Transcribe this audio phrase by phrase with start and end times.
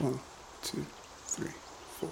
[0.00, 0.18] One,
[0.62, 0.86] two,
[1.26, 1.50] three,
[1.98, 2.08] four.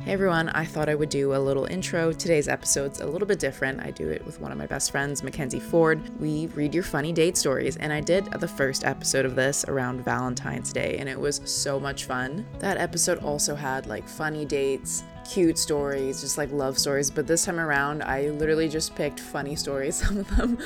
[0.00, 2.12] Hey everyone, I thought I would do a little intro.
[2.12, 3.80] Today's episode's a little bit different.
[3.80, 6.02] I do it with one of my best friends, Mackenzie Ford.
[6.20, 10.04] We read your funny date stories, and I did the first episode of this around
[10.04, 12.44] Valentine's Day, and it was so much fun.
[12.58, 17.46] That episode also had like funny dates, cute stories, just like love stories, but this
[17.46, 19.96] time around, I literally just picked funny stories.
[20.06, 20.58] Some of them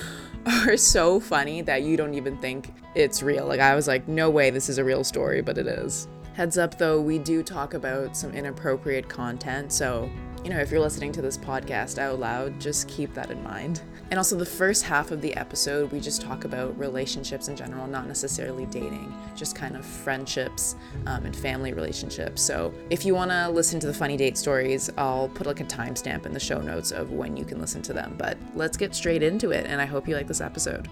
[0.44, 3.46] are so funny that you don't even think it's real.
[3.46, 6.08] Like, I was like, no way this is a real story, but it is.
[6.34, 10.10] Heads up though, we do talk about some inappropriate content, so
[10.44, 13.80] you know, if you're listening to this podcast out loud, just keep that in mind.
[14.10, 17.86] And also, the first half of the episode, we just talk about relationships in general,
[17.86, 20.74] not necessarily dating, just kind of friendships
[21.06, 22.42] um, and family relationships.
[22.42, 25.64] So, if you want to listen to the funny date stories, I'll put like a
[25.64, 28.16] timestamp in the show notes of when you can listen to them.
[28.18, 30.88] But let's get straight into it, and I hope you like this episode.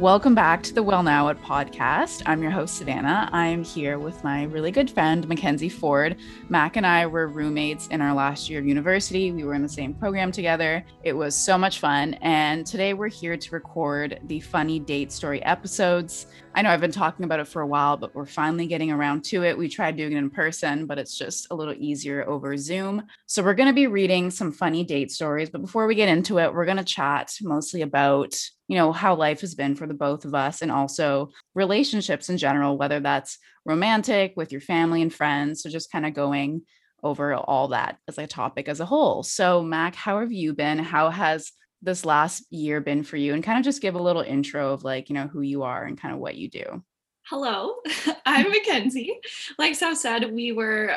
[0.00, 2.24] Welcome back to the Well Now What podcast.
[2.26, 3.30] I'm your host, Savannah.
[3.32, 6.16] I'm here with my really good friend, Mackenzie Ford.
[6.48, 9.30] Mac and I were roommates in our last year of university.
[9.30, 10.84] We were in the same program together.
[11.04, 12.14] It was so much fun.
[12.14, 16.26] And today we're here to record the funny date story episodes.
[16.56, 19.24] I know I've been talking about it for a while, but we're finally getting around
[19.24, 19.58] to it.
[19.58, 23.02] We tried doing it in person, but it's just a little easier over Zoom.
[23.26, 25.50] So we're going to be reading some funny date stories.
[25.50, 28.36] But before we get into it, we're going to chat mostly about
[28.68, 32.38] you know how life has been for the both of us and also relationships in
[32.38, 36.62] general whether that's romantic with your family and friends so just kind of going
[37.02, 40.78] over all that as a topic as a whole so mac how have you been
[40.78, 41.52] how has
[41.84, 44.84] this last year been for you and kind of just give a little intro of
[44.84, 46.82] like you know who you are and kind of what you do?
[47.28, 47.76] Hello
[48.26, 49.18] i'm mackenzie.
[49.58, 50.96] Like so said we were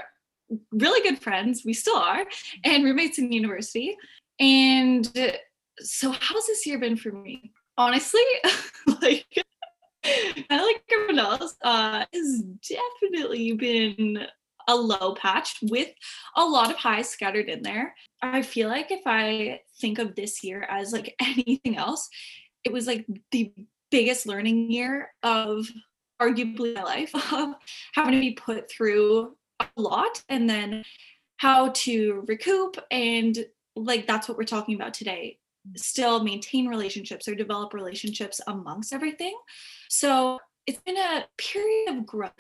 [0.71, 2.25] really good friends we still are
[2.63, 3.97] and roommates in university.
[4.39, 5.05] And
[5.79, 7.51] so how's this year been for me?
[7.77, 8.21] Honestly,
[9.01, 9.25] like
[10.49, 14.25] I like everyone else, uh, has definitely been
[14.67, 15.89] a low patch with
[16.35, 17.95] a lot of highs scattered in there.
[18.21, 22.09] I feel like if I think of this year as like anything else,
[22.63, 23.53] it was like the
[23.89, 25.67] biggest learning year of
[26.21, 27.55] arguably my life of
[27.93, 30.83] having to be put through a lot and then
[31.37, 33.45] how to recoup and
[33.75, 35.37] like that's what we're talking about today
[35.75, 39.37] still maintain relationships or develop relationships amongst everything.
[39.89, 42.33] So it's been a period of growth.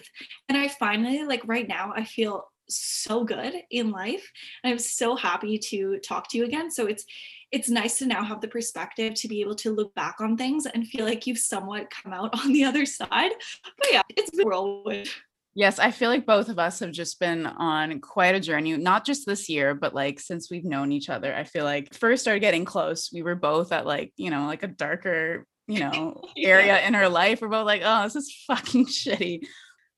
[0.49, 4.29] And I finally, like right now, I feel so good in life.
[4.63, 6.69] I'm so happy to talk to you again.
[6.69, 7.05] So it's
[7.49, 10.65] it's nice to now have the perspective to be able to look back on things
[10.65, 13.31] and feel like you've somewhat come out on the other side.
[13.77, 15.09] But yeah, it's been whirlwind.
[15.55, 19.05] Yes, I feel like both of us have just been on quite a journey, not
[19.05, 21.33] just this year, but like since we've known each other.
[21.33, 24.61] I feel like first started getting close, we were both at like, you know, like
[24.61, 27.41] a darker, you know, area in her life.
[27.41, 29.41] We're both like, oh, this is fucking shitty.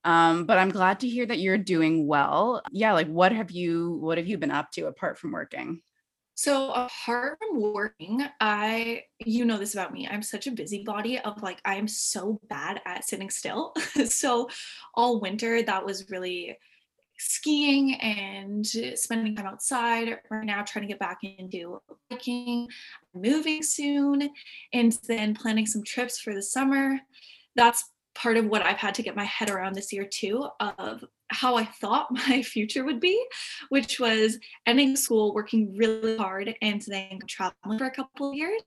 [0.04, 2.62] Um, but I'm glad to hear that you're doing well.
[2.72, 5.82] Yeah, like what have you what have you been up to apart from working?
[6.36, 10.08] So apart from working, I you know this about me.
[10.08, 13.74] I'm such a busybody of like I am so bad at sitting still.
[14.06, 14.48] so
[14.94, 16.58] all winter that was really
[17.20, 18.66] skiing and
[18.96, 20.18] spending time outside.
[20.30, 22.68] Right now trying to get back into biking,
[23.14, 24.30] moving soon,
[24.74, 27.00] and then planning some trips for the summer.
[27.56, 27.84] That's
[28.16, 31.56] part of what I've had to get my head around this year too of how
[31.56, 33.24] I thought my future would be,
[33.70, 38.62] which was ending school, working really hard, and then traveling for a couple of years.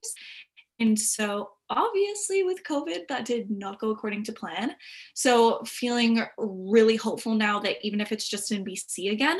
[0.79, 4.75] And so, obviously, with COVID, that did not go according to plan.
[5.13, 9.39] So, feeling really hopeful now that even if it's just in BC again,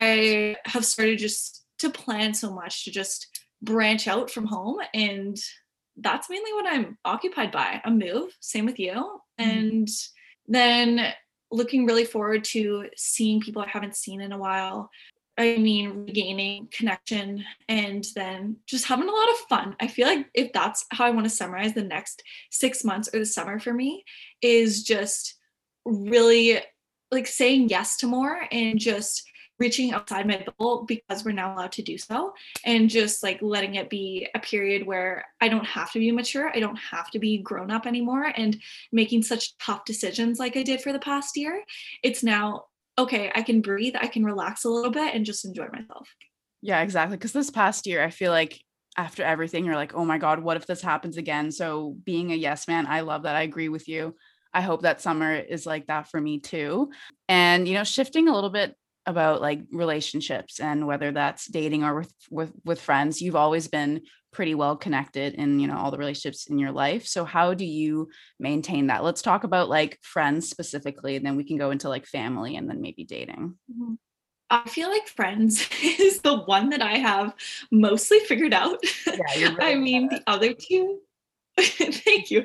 [0.00, 4.78] I have started just to plan so much to just branch out from home.
[4.94, 5.36] And
[5.96, 8.92] that's mainly what I'm occupied by a move, same with you.
[8.92, 9.50] Mm-hmm.
[9.50, 9.88] And
[10.48, 11.12] then
[11.50, 14.90] looking really forward to seeing people I haven't seen in a while.
[15.38, 19.76] I mean, regaining connection and then just having a lot of fun.
[19.80, 23.18] I feel like if that's how I want to summarize the next six months or
[23.18, 24.04] the summer for me,
[24.40, 25.34] is just
[25.84, 26.60] really
[27.10, 29.28] like saying yes to more and just
[29.58, 32.34] reaching outside my bubble because we're now allowed to do so
[32.64, 36.50] and just like letting it be a period where I don't have to be mature,
[36.54, 38.60] I don't have to be grown up anymore and
[38.92, 41.62] making such tough decisions like I did for the past year.
[42.02, 42.66] It's now
[42.98, 46.08] okay, I can breathe, I can relax a little bit and just enjoy myself.
[46.62, 47.16] Yeah, exactly.
[47.16, 48.60] Because this past year, I feel like
[48.96, 51.52] after everything, you're like, oh my God, what if this happens again?
[51.52, 53.36] So being a yes man, I love that.
[53.36, 54.14] I agree with you.
[54.54, 56.90] I hope that summer is like that for me too.
[57.28, 58.74] And, you know, shifting a little bit
[59.06, 64.00] about like relationships and whether that's dating or with with with friends you've always been
[64.36, 67.64] pretty well connected in you know all the relationships in your life so how do
[67.64, 68.06] you
[68.38, 72.04] maintain that let's talk about like friends specifically and then we can go into like
[72.04, 73.94] family and then maybe dating mm-hmm.
[74.48, 77.34] I feel like Friends is the one that I have
[77.72, 78.78] mostly figured out.
[79.04, 81.00] Yeah, really I mean, the other two,
[81.58, 82.42] thank you.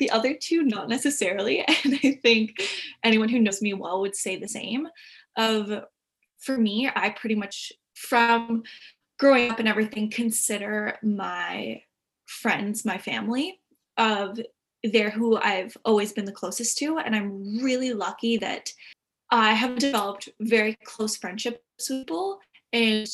[0.00, 1.60] The other two, not necessarily.
[1.60, 2.60] And I think
[3.04, 4.88] anyone who knows me well would say the same.
[5.36, 5.84] Of
[6.40, 8.64] for me, I pretty much from
[9.18, 11.80] growing up and everything consider my
[12.26, 13.60] friends my family
[13.96, 14.38] of
[14.82, 18.72] they're who I've always been the closest to and I'm really lucky that
[19.30, 21.58] I have developed very close friendships
[21.90, 22.40] with people
[22.72, 23.08] and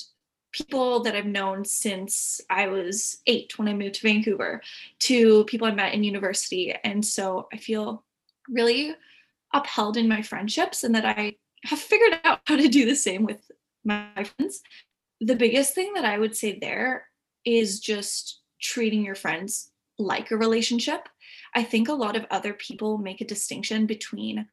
[0.52, 4.61] people that I've known since I was 8 when I moved to Vancouver
[5.00, 6.75] to people I met in university.
[6.85, 8.05] And so I feel
[8.49, 8.94] really
[9.52, 13.25] upheld in my friendships and that I have figured out how to do the same
[13.25, 13.50] with
[13.85, 14.61] my friends
[15.20, 17.06] the biggest thing that I would say there
[17.44, 21.08] is just treating your friends like a relationship.
[21.55, 24.46] I think a lot of other people make a distinction between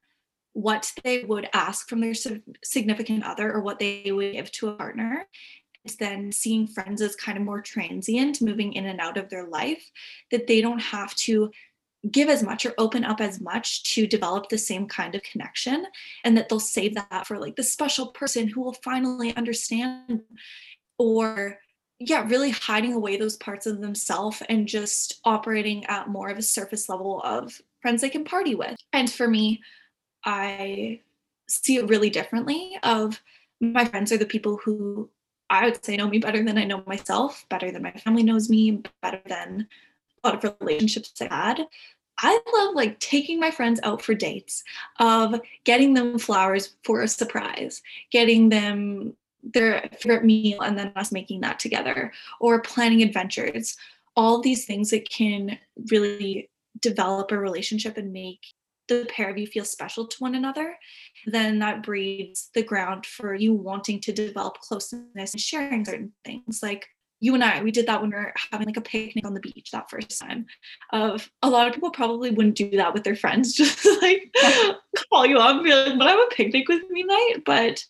[0.54, 2.16] what they would ask from their
[2.64, 5.28] significant other or what they would give to a partner
[5.96, 9.92] then seeing friends as kind of more transient moving in and out of their life
[10.32, 11.52] that they don't have to
[12.12, 15.86] give as much or open up as much to develop the same kind of connection
[16.24, 20.22] and that they'll save that for like the special person who will finally understand
[20.98, 21.60] or
[22.00, 26.44] yeah really hiding away those parts of themselves and just operating at more of a
[26.44, 28.76] surface level of friends they can party with.
[28.94, 29.62] And for me
[30.24, 31.00] i
[31.48, 33.22] see it really differently of
[33.60, 35.10] my friends are the people who
[35.50, 38.50] i would say know me better than i know myself better than my family knows
[38.50, 39.68] me better than
[40.28, 41.66] lot of relationships i had
[42.20, 44.64] I love like taking my friends out for dates,
[45.00, 47.82] of getting them flowers for a surprise,
[48.12, 49.14] getting them
[49.44, 53.78] their favorite meal and then us making that together, or planning adventures.
[54.16, 55.60] All these things that can
[55.92, 56.50] really
[56.82, 58.48] develop a relationship and make
[58.88, 60.78] the pair of you feel special to one another,
[61.26, 66.64] then that breeds the ground for you wanting to develop closeness and sharing certain things.
[66.64, 66.88] Like
[67.20, 69.40] you and I, we did that when we were having like a picnic on the
[69.40, 70.46] beach that first time.
[70.92, 74.34] Of a lot of people probably wouldn't do that with their friends, just like
[75.10, 77.84] call you up and be like, "But I have a picnic with me night." But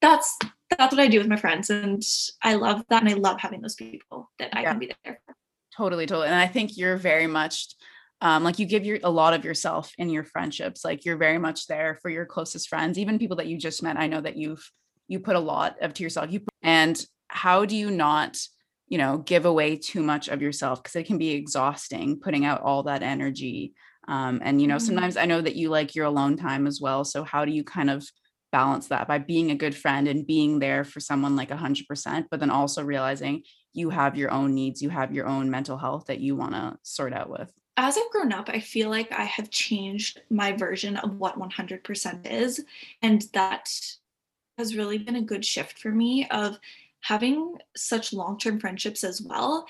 [0.00, 0.38] that's
[0.78, 2.02] that's what I do with my friends, and
[2.42, 5.20] I love that, and I love having those people that I can be there.
[5.26, 5.34] For.
[5.76, 7.74] Totally, totally, and I think you're very much
[8.22, 10.84] um, like you give your a lot of yourself in your friendships.
[10.84, 13.98] Like you're very much there for your closest friends, even people that you just met.
[13.98, 14.70] I know that you've
[15.08, 16.30] you put a lot of to yourself.
[16.30, 18.38] You and how do you not
[18.88, 22.60] you know give away too much of yourself because it can be exhausting putting out
[22.62, 23.72] all that energy
[24.08, 24.86] um, and you know mm-hmm.
[24.86, 27.64] sometimes i know that you like your alone time as well so how do you
[27.64, 28.04] kind of
[28.52, 32.40] balance that by being a good friend and being there for someone like 100% but
[32.40, 33.42] then also realizing
[33.72, 36.76] you have your own needs you have your own mental health that you want to
[36.82, 40.98] sort out with as I've grown up, I feel like I have changed my version
[40.98, 42.62] of what 100% is.
[43.00, 43.70] And that
[44.58, 46.58] has really been a good shift for me of
[47.00, 49.66] having such long-term friendships as well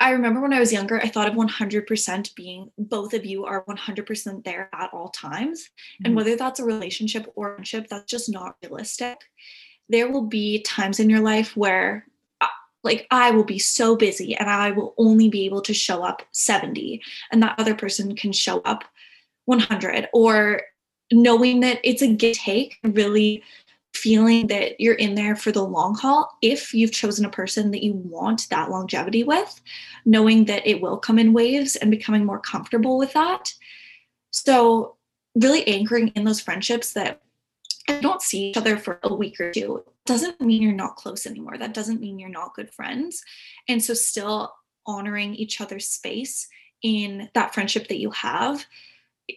[0.00, 3.64] I remember when I was younger, I thought of 100% being both of you are
[3.66, 5.64] 100% there at all times.
[5.64, 6.06] Mm-hmm.
[6.06, 9.18] And whether that's a relationship or friendship, that's just not realistic.
[9.90, 12.06] There will be times in your life where,
[12.40, 12.46] uh,
[12.82, 16.22] like, I will be so busy and I will only be able to show up
[16.32, 18.84] 70, and that other person can show up
[19.44, 20.62] 100, or
[21.12, 23.42] knowing that it's a give take really
[23.94, 27.82] feeling that you're in there for the long haul if you've chosen a person that
[27.82, 29.60] you want that longevity with,
[30.04, 33.52] knowing that it will come in waves and becoming more comfortable with that.
[34.30, 34.96] So,
[35.34, 37.20] really anchoring in those friendships that
[37.88, 41.26] I don't see each other for a week or two doesn't mean you're not close
[41.26, 41.58] anymore.
[41.58, 43.22] That doesn't mean you're not good friends.
[43.68, 44.52] And so, still
[44.86, 46.48] honoring each other's space
[46.82, 48.64] in that friendship that you have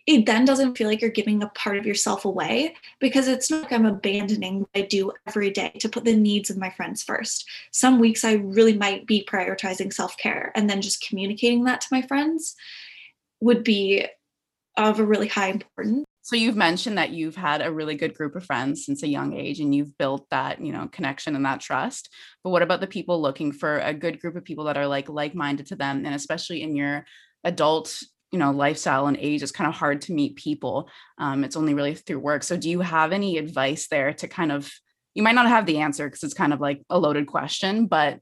[0.06, 3.64] it then doesn't feel like you're giving a part of yourself away because it's not
[3.64, 7.04] like I'm abandoning what I do every day to put the needs of my friends
[7.04, 7.46] first.
[7.72, 11.88] Some weeks I really might be prioritizing self care and then just communicating that to
[11.92, 12.56] my friends
[13.42, 14.06] would be
[14.78, 16.06] of a really high importance.
[16.22, 19.34] So you've mentioned that you've had a really good group of friends since a young
[19.34, 22.10] age and you've built that, you know, connection and that trust.
[22.46, 25.10] But what about the people looking for a good group of people that are like
[25.10, 27.06] like-minded to them and especially in your
[27.44, 28.02] adult
[28.34, 31.74] you know lifestyle and age it's kind of hard to meet people um, it's only
[31.74, 34.70] really through work so do you have any advice there to kind of
[35.14, 38.20] you might not have the answer because it's kind of like a loaded question but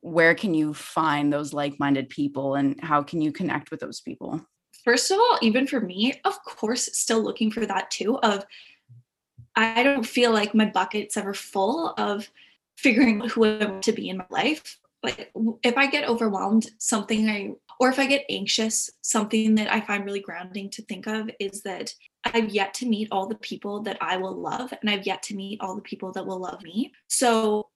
[0.00, 4.40] where can you find those like-minded people and how can you connect with those people?
[4.82, 8.46] First of all even for me of course still looking for that too of
[9.54, 12.30] i don't feel like my bucket's ever full of
[12.78, 16.70] figuring out who i want to be in my life like if I get overwhelmed,
[16.78, 21.06] something I or if I get anxious, something that I find really grounding to think
[21.06, 21.94] of is that
[22.24, 25.34] I've yet to meet all the people that I will love, and I've yet to
[25.34, 26.92] meet all the people that will love me.
[27.08, 27.68] So,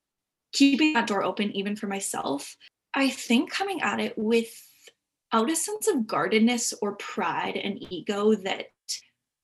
[0.52, 2.54] keeping that door open, even for myself,
[2.92, 8.66] I think coming at it without a sense of guardedness or pride and ego that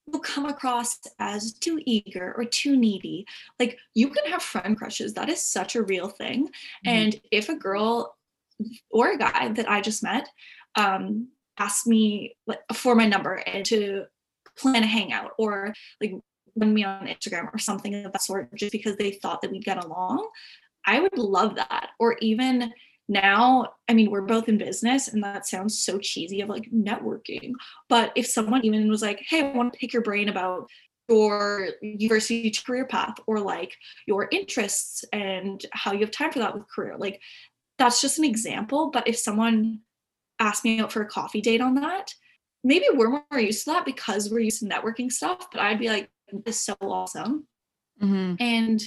[0.07, 3.25] will come across as too eager or too needy.
[3.59, 6.49] Like, you can have friend crushes, that is such a real thing.
[6.49, 6.89] Mm-hmm.
[6.89, 8.17] And if a girl
[8.91, 10.29] or a guy that I just met
[10.77, 12.37] um, asked me
[12.75, 14.05] for my number and to
[14.57, 16.13] plan a hangout or like
[16.55, 19.65] when me on Instagram or something of that sort just because they thought that we'd
[19.65, 20.29] get along,
[20.87, 21.91] I would love that.
[21.99, 22.73] Or even
[23.09, 27.53] now, I mean, we're both in business and that sounds so cheesy of like networking.
[27.89, 30.69] But if someone even was like, hey, I want to pick your brain about
[31.09, 33.77] your university career path or like
[34.07, 37.21] your interests and how you have time for that with career, like
[37.81, 38.91] that's just an example.
[38.91, 39.81] But if someone
[40.39, 42.15] asked me out for a coffee date on that,
[42.63, 45.51] maybe we're more used to that because we're used to networking stuff.
[45.51, 46.11] But I'd be like,
[46.45, 47.49] this is so awesome.
[48.01, 48.35] Mm-hmm.
[48.39, 48.83] And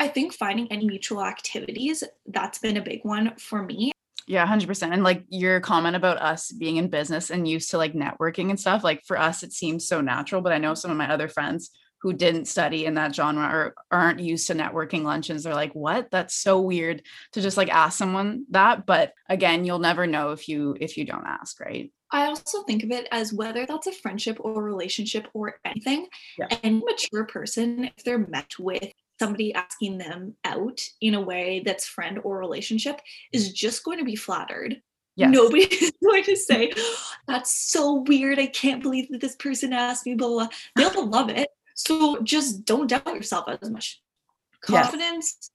[0.00, 3.92] I think finding any mutual activities, that's been a big one for me.
[4.26, 4.92] Yeah, 100%.
[4.92, 8.60] And like your comment about us being in business and used to like networking and
[8.60, 10.42] stuff, like for us, it seems so natural.
[10.42, 13.74] But I know some of my other friends who didn't study in that genre or
[13.90, 17.02] aren't used to networking luncheons they're like what that's so weird
[17.32, 21.04] to just like ask someone that but again you'll never know if you if you
[21.04, 25.28] don't ask right I also think of it as whether that's a friendship or relationship
[25.34, 26.06] or anything.
[26.38, 26.46] Yeah.
[26.62, 31.86] And mature person, if they're met with somebody asking them out in a way that's
[31.86, 33.00] friend or relationship,
[33.32, 34.80] is just going to be flattered.
[35.16, 35.30] Yes.
[35.32, 36.72] Nobody is going to say,
[37.26, 38.38] That's so weird.
[38.38, 40.88] I can't believe that this person asked me, Blah blah, blah.
[40.90, 41.48] They'll love it.
[41.78, 44.00] So just don't doubt yourself as much.
[44.62, 45.50] Confidence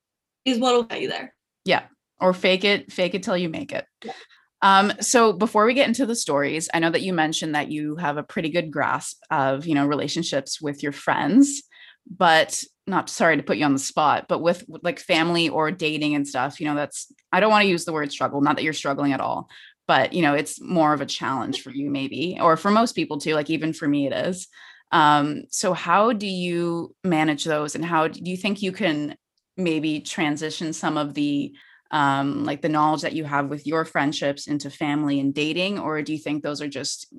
[0.45, 0.55] yes.
[0.55, 1.35] is what will get you there.
[1.65, 1.83] Yeah.
[2.19, 3.85] Or fake it, fake it till you make it.
[4.03, 4.13] Yeah.
[4.61, 7.97] Um, so before we get into the stories, I know that you mentioned that you
[7.97, 11.63] have a pretty good grasp of, you know, relationships with your friends,
[12.09, 16.15] but not sorry to put you on the spot, but with like family or dating
[16.15, 18.63] and stuff, you know, that's I don't want to use the word struggle, not that
[18.63, 19.49] you're struggling at all,
[19.85, 23.19] but you know, it's more of a challenge for you maybe, or for most people
[23.19, 24.47] too, like even for me it is.
[24.93, 29.17] Um, so how do you manage those and how do you think you can
[29.57, 31.55] maybe transition some of the
[31.89, 36.01] um, like the knowledge that you have with your friendships into family and dating or
[36.03, 37.11] do you think those are just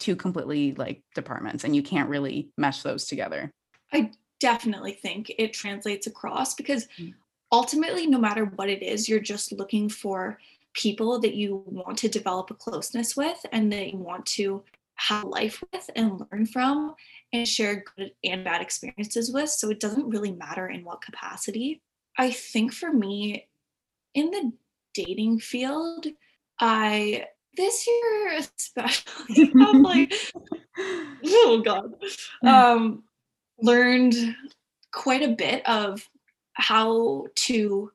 [0.00, 3.52] two completely like departments and you can't really mesh those together
[3.92, 4.10] i
[4.40, 7.12] definitely think it translates across because mm.
[7.52, 10.38] ultimately no matter what it is you're just looking for
[10.74, 14.62] people that you want to develop a closeness with and that you want to
[15.08, 16.94] have life with and learn from
[17.32, 19.50] and share good and bad experiences with.
[19.50, 21.82] So it doesn't really matter in what capacity.
[22.18, 23.48] I think for me,
[24.14, 24.52] in the
[24.94, 26.06] dating field,
[26.60, 27.26] I
[27.56, 30.14] this year especially have like
[31.26, 31.92] oh god
[32.46, 33.02] um
[33.60, 34.14] learned
[34.92, 36.08] quite a bit of
[36.52, 37.90] how to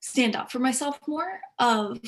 [0.00, 1.98] stand up for myself more of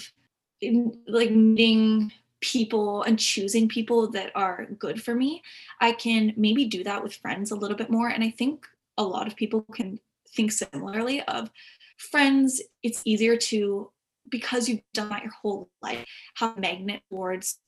[0.61, 5.43] in, like meeting people and choosing people that are good for me,
[5.81, 8.09] I can maybe do that with friends a little bit more.
[8.09, 8.67] And I think
[8.97, 9.99] a lot of people can
[10.35, 11.51] think similarly of
[11.97, 13.91] friends, it's easier to
[14.31, 16.05] because you've done that your whole life,
[16.35, 17.59] have a magnet towards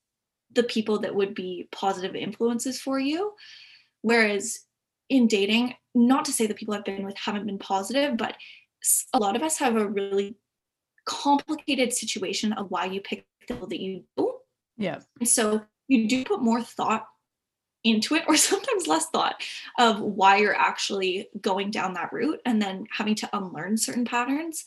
[0.52, 3.32] the people that would be positive influences for you.
[4.02, 4.60] Whereas
[5.08, 8.36] in dating, not to say the people I've been with haven't been positive, but
[9.12, 10.36] a lot of us have a really
[11.04, 14.29] complicated situation of why you pick the people that you do
[14.80, 15.00] yeah.
[15.20, 17.06] And so you do put more thought
[17.84, 19.42] into it, or sometimes less thought
[19.78, 24.64] of why you're actually going down that route and then having to unlearn certain patterns.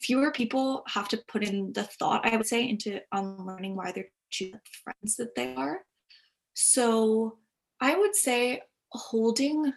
[0.00, 4.10] Fewer people have to put in the thought, I would say, into unlearning why they're
[4.30, 5.82] choosing friends that they are.
[6.54, 7.38] So
[7.80, 9.72] I would say holding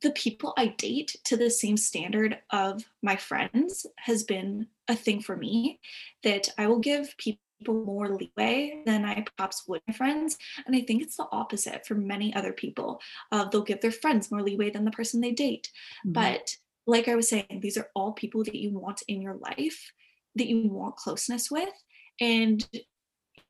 [0.00, 5.20] the people I date to the same standard of my friends has been a thing
[5.20, 5.80] for me
[6.22, 10.36] that I will give people people more leeway than I perhaps would my friends.
[10.66, 13.00] And I think it's the opposite for many other people.
[13.32, 15.70] Uh, they'll give their friends more leeway than the person they date.
[16.06, 16.12] Mm-hmm.
[16.12, 16.56] But
[16.86, 19.92] like I was saying, these are all people that you want in your life,
[20.36, 21.72] that you want closeness with.
[22.20, 22.66] And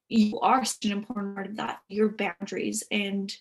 [0.08, 3.32] you are such an important part of that, your boundaries and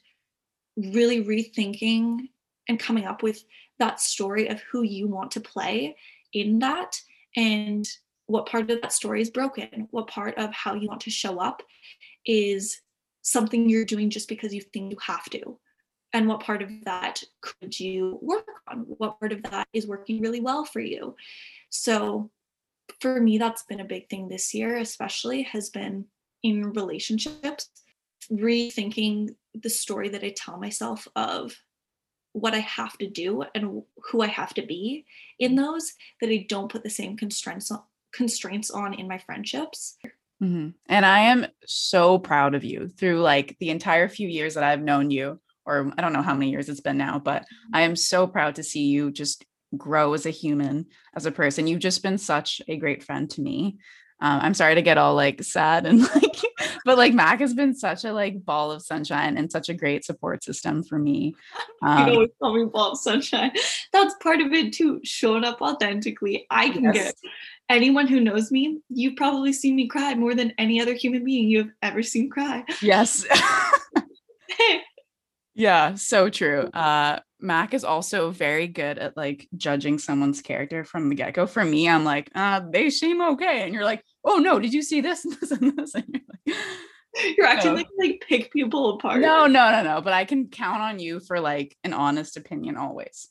[0.76, 2.30] really rethinking
[2.68, 3.44] and coming up with
[3.80, 5.96] that story of who you want to play
[6.32, 7.00] in that
[7.36, 7.88] and
[8.34, 11.40] what part of that story is broken what part of how you want to show
[11.40, 11.64] up
[12.26, 12.82] is
[13.24, 15.58] something you're doing just because you think you have to.
[16.12, 18.80] And what part of that could you work on?
[18.82, 21.16] What part of that is working really well for you?
[21.70, 22.30] So
[23.00, 26.06] for me, that's been a big thing this year, especially has been
[26.44, 27.70] in relationships,
[28.32, 31.56] rethinking the story that I tell myself of
[32.34, 35.06] what I have to do and who I have to be
[35.40, 37.82] in those that I don't put the same constraints on,
[38.14, 39.98] constraints on in my friendships.
[40.42, 40.70] Mm-hmm.
[40.90, 44.82] And I am so proud of you through like the entire few years that I've
[44.82, 47.96] known you, or I don't know how many years it's been now, but I am
[47.96, 49.46] so proud to see you just
[49.78, 51.68] grow as a human, as a person.
[51.68, 53.78] You've just been such a great friend to me.
[54.20, 56.36] Um, I'm sorry to get all like sad and like,
[56.86, 60.06] but like Mac has been such a like ball of sunshine and such a great
[60.06, 61.36] support system for me.
[61.86, 63.52] Um, you always call me ball of sunshine.
[63.92, 65.02] That's part of it too.
[65.04, 66.46] Showing up authentically.
[66.50, 66.94] I can yes.
[66.94, 67.16] get
[67.70, 68.80] anyone who knows me.
[68.90, 72.30] You've probably seen me cry more than any other human being you have ever seen
[72.30, 72.64] cry.
[72.82, 73.26] Yes.
[75.56, 76.70] yeah, so true.
[76.74, 81.46] Uh, Mac is also very good at like judging someone's character from the get go.
[81.46, 83.64] For me, I'm like, uh, they seem okay.
[83.64, 85.94] And you're like, oh no, did you see this and this and this?
[85.94, 89.20] And you're like, you're acting like like pick people apart.
[89.20, 90.02] No, no, no, no.
[90.02, 93.28] But I can count on you for like an honest opinion always.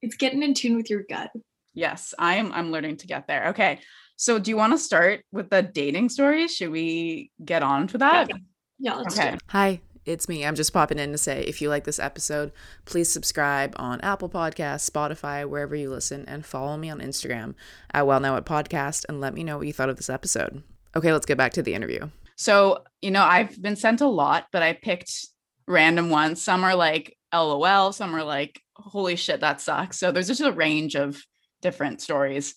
[0.00, 1.30] It's getting in tune with your gut.
[1.74, 2.52] Yes, I am.
[2.52, 3.48] I'm learning to get there.
[3.48, 3.80] Okay.
[4.16, 6.46] So do you want to start with the dating story?
[6.48, 8.28] Should we get on to that?
[8.28, 8.36] Yeah,
[8.78, 9.36] yeah let's okay.
[9.48, 10.44] Hi, it's me.
[10.44, 12.52] I'm just popping in to say if you like this episode,
[12.84, 17.54] please subscribe on Apple Podcasts, Spotify, wherever you listen, and follow me on Instagram
[17.92, 20.62] at Well Now What Podcast and let me know what you thought of this episode.
[20.94, 22.08] Okay, let's get back to the interview.
[22.36, 25.26] So, you know, I've been sent a lot, but I picked
[25.66, 26.42] random ones.
[26.42, 29.98] Some are like LOL, some are like, holy shit, that sucks.
[29.98, 31.22] So there's just a range of
[31.62, 32.54] different stories.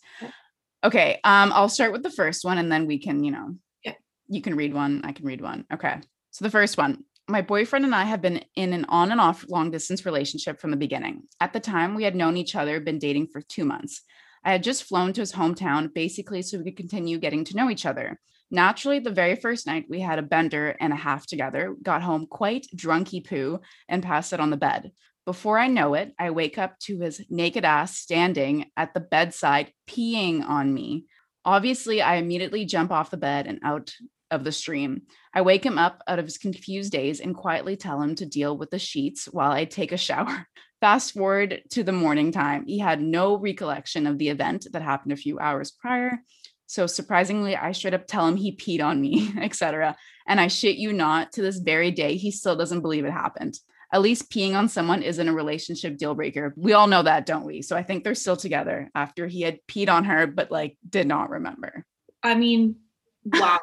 [0.83, 3.93] Okay, um, I'll start with the first one and then we can, you know, yeah.
[4.27, 5.65] you can read one, I can read one.
[5.73, 5.95] Okay.
[6.31, 9.45] So the first one my boyfriend and I have been in an on and off
[9.49, 11.23] long distance relationship from the beginning.
[11.41, 14.01] At the time, we had known each other, been dating for two months.
[14.43, 17.69] I had just flown to his hometown basically so we could continue getting to know
[17.69, 18.19] each other.
[18.51, 22.27] Naturally, the very first night we had a bender and a half together, got home
[22.27, 23.59] quite drunky poo,
[23.89, 24.91] and passed it on the bed.
[25.25, 29.71] Before I know it, I wake up to his naked ass standing at the bedside,
[29.87, 31.05] peeing on me.
[31.43, 33.93] Obviously, I immediately jump off the bed and out
[34.29, 35.03] of the stream.
[35.33, 38.55] I wake him up out of his confused daze and quietly tell him to deal
[38.55, 40.47] with the sheets while I take a shower.
[40.81, 42.65] Fast forward to the morning time.
[42.67, 46.19] He had no recollection of the event that happened a few hours prior.
[46.67, 49.95] So surprisingly, I straight up tell him he peed on me, etc.
[50.27, 53.57] And I shit you not, to this very day, he still doesn't believe it happened.
[53.95, 56.53] At least peeing on someone isn't a relationship deal breaker.
[56.57, 57.61] We all know that, don't we?
[57.61, 61.07] So I think they're still together after he had peed on her, but like did
[61.07, 61.85] not remember.
[62.21, 62.75] I mean,
[63.23, 63.61] wow.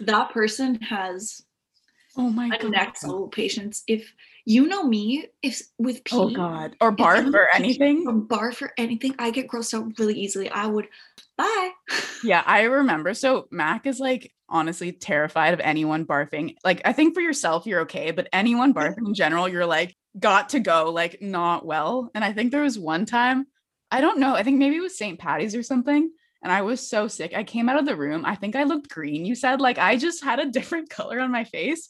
[0.00, 1.42] That person has
[2.16, 2.70] oh my god.
[2.70, 3.82] next level patience.
[3.86, 4.14] If
[4.46, 6.74] you know me if with pee oh god.
[6.80, 8.06] Or barf or anything?
[8.06, 10.48] or barf or anything i get grossed out really easily.
[10.48, 10.88] I would
[11.36, 11.70] bye.
[12.24, 13.12] Yeah i remember.
[13.12, 17.80] So mac is like honestly terrified of anyone barfing like i think for yourself you're
[17.80, 22.24] okay but anyone barfing in general you're like got to go like not well and
[22.24, 23.46] i think there was one time
[23.90, 26.10] i don't know i think maybe it was st patty's or something
[26.44, 27.32] and I was so sick.
[27.34, 28.26] I came out of the room.
[28.26, 29.24] I think I looked green.
[29.24, 31.88] You said like I just had a different color on my face.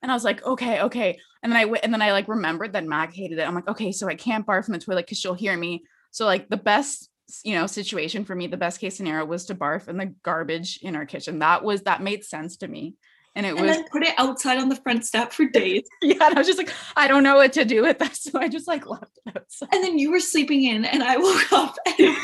[0.00, 1.18] And I was like, okay, okay.
[1.42, 3.46] And then I went and then I like remembered that Mac hated it.
[3.46, 5.84] I'm like, okay, so I can't barf in the toilet because she'll hear me.
[6.12, 7.10] So like the best,
[7.44, 10.78] you know, situation for me, the best case scenario was to barf in the garbage
[10.82, 11.40] in our kitchen.
[11.40, 12.94] That was that made sense to me
[13.36, 15.82] and it and was put it outside on the front step for days.
[16.02, 18.40] yeah, and I was just like, I don't know what to do with that, so
[18.40, 19.68] I just like left it outside.
[19.72, 22.16] And then you were sleeping in, and I woke up and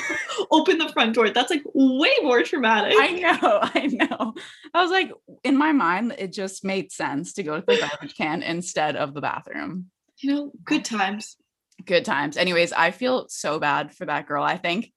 [0.51, 1.29] opened the front door.
[1.29, 2.97] That's like way more traumatic.
[2.99, 4.35] I know, I know.
[4.75, 5.13] I was like,
[5.45, 9.13] in my mind, it just made sense to go to the garbage can instead of
[9.13, 9.91] the bathroom.
[10.19, 11.37] You know, good times.
[11.85, 12.37] Good times.
[12.37, 14.43] Anyways, I feel so bad for that girl.
[14.43, 14.93] I think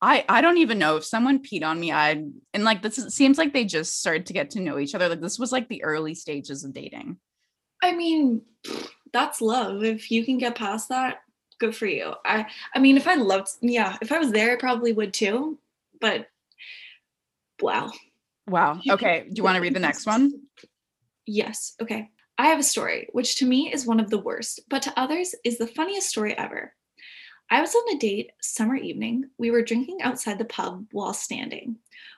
[0.00, 1.92] I I don't even know if someone peed on me.
[1.92, 4.94] I and like this is, seems like they just started to get to know each
[4.94, 5.08] other.
[5.08, 7.18] Like this was like the early stages of dating.
[7.82, 8.42] I mean,
[9.12, 9.84] that's love.
[9.84, 11.18] If you can get past that,
[11.58, 12.14] good for you.
[12.24, 15.58] I I mean, if I loved, yeah, if I was there, I probably would too.
[16.00, 16.26] But
[17.60, 17.92] wow.
[18.46, 18.80] Wow.
[18.90, 19.26] Okay.
[19.28, 20.32] Do you want to read the next one?
[21.26, 21.76] Yes.
[21.80, 22.10] Okay.
[22.40, 25.34] I have a story, which to me is one of the worst, but to others
[25.44, 26.72] is the funniest story ever.
[27.50, 29.28] I was on a date summer evening.
[29.36, 31.76] We were drinking outside the pub while standing.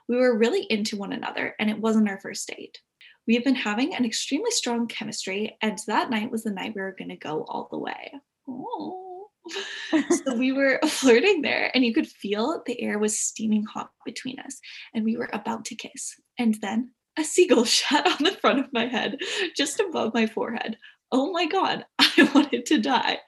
[0.09, 2.79] We were really into one another, and it wasn't our first date.
[3.27, 6.83] We have been having an extremely strong chemistry, and that night was the night we
[6.83, 8.13] were going to go all the way.
[8.49, 9.27] Oh.
[10.25, 14.39] so we were flirting there, and you could feel the air was steaming hot between
[14.39, 14.61] us,
[14.95, 16.15] and we were about to kiss.
[16.39, 19.19] And then a seagull shot on the front of my head,
[19.57, 20.77] just above my forehead
[21.13, 23.19] oh my God, I wanted to die.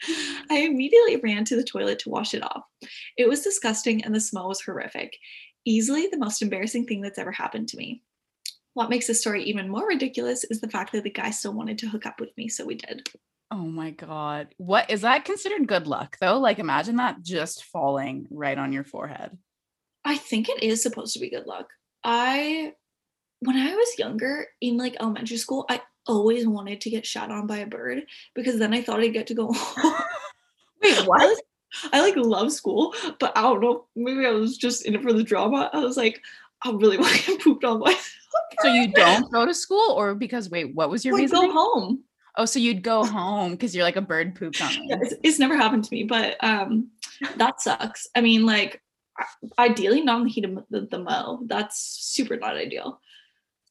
[0.50, 2.64] I immediately ran to the toilet to wash it off.
[3.16, 5.16] It was disgusting and the smell was horrific.
[5.66, 8.02] easily the most embarrassing thing that's ever happened to me.
[8.74, 11.78] What makes this story even more ridiculous is the fact that the guy still wanted
[11.78, 13.08] to hook up with me, so we did.
[13.50, 14.48] Oh my god.
[14.56, 16.38] What is that considered good luck though?
[16.38, 19.38] Like imagine that just falling right on your forehead.
[20.04, 21.68] I think it is supposed to be good luck.
[22.02, 22.72] I
[23.44, 27.46] when I was younger in like elementary school, I always wanted to get shot on
[27.46, 28.02] by a bird
[28.34, 29.94] because then I thought I'd get to go home.
[30.82, 31.20] Wait, I, what?
[31.20, 31.42] was-
[31.92, 33.86] I like love school, but I don't know.
[33.96, 35.70] Maybe I was just in it for the drama.
[35.72, 36.22] I was like,
[36.62, 37.96] I really want to get pooped on by.
[38.62, 41.40] So you don't go to school or because wait, what was your reason?
[41.40, 42.04] go home.
[42.36, 44.70] Oh, so you'd go home because you're like a bird pooped on.
[44.84, 46.90] Yeah, it's, it's never happened to me, but um,
[47.36, 48.08] that sucks.
[48.14, 48.82] I mean, like,
[49.58, 51.42] ideally not in the heat of the, the mo.
[51.46, 53.00] That's super not ideal.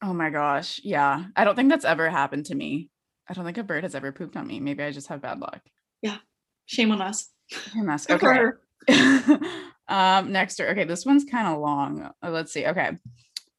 [0.04, 0.80] Oh my gosh.
[0.84, 1.24] Yeah.
[1.34, 2.90] I don't think that's ever happened to me.
[3.26, 4.60] I don't think a bird has ever pooped on me.
[4.60, 5.62] Maybe I just have bad luck.
[6.02, 6.18] Yeah.
[6.66, 7.30] Shame on us.
[7.74, 8.04] Mess.
[8.04, 9.48] Good for Okay.
[9.88, 12.10] um, next, okay, this one's kind of long.
[12.22, 12.66] Uh, Let's see.
[12.66, 12.98] Okay.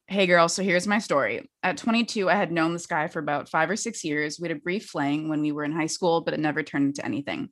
[0.06, 1.50] Hey girl, so here's my story.
[1.64, 4.38] At 22, I had known this guy for about five or six years.
[4.38, 6.86] We had a brief fling when we were in high school, but it never turned
[6.86, 7.48] into anything.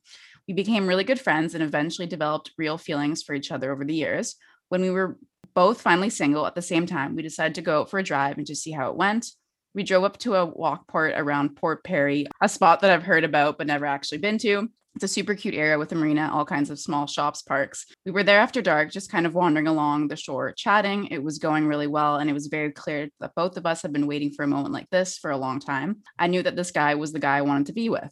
[0.47, 3.93] We became really good friends and eventually developed real feelings for each other over the
[3.93, 4.35] years.
[4.69, 5.17] When we were
[5.55, 8.37] both finally single at the same time, we decided to go out for a drive
[8.37, 9.31] and just see how it went.
[9.73, 13.23] We drove up to a walk port around Port Perry, a spot that I've heard
[13.23, 14.69] about but never actually been to.
[14.95, 17.85] It's a super cute area with a marina, all kinds of small shops, parks.
[18.05, 21.07] We were there after dark, just kind of wandering along the shore, chatting.
[21.07, 23.91] It was going really well, and it was very clear that both of us had
[23.91, 25.97] been waiting for a moment like this for a long time.
[26.17, 28.09] I knew that this guy was the guy I wanted to be with.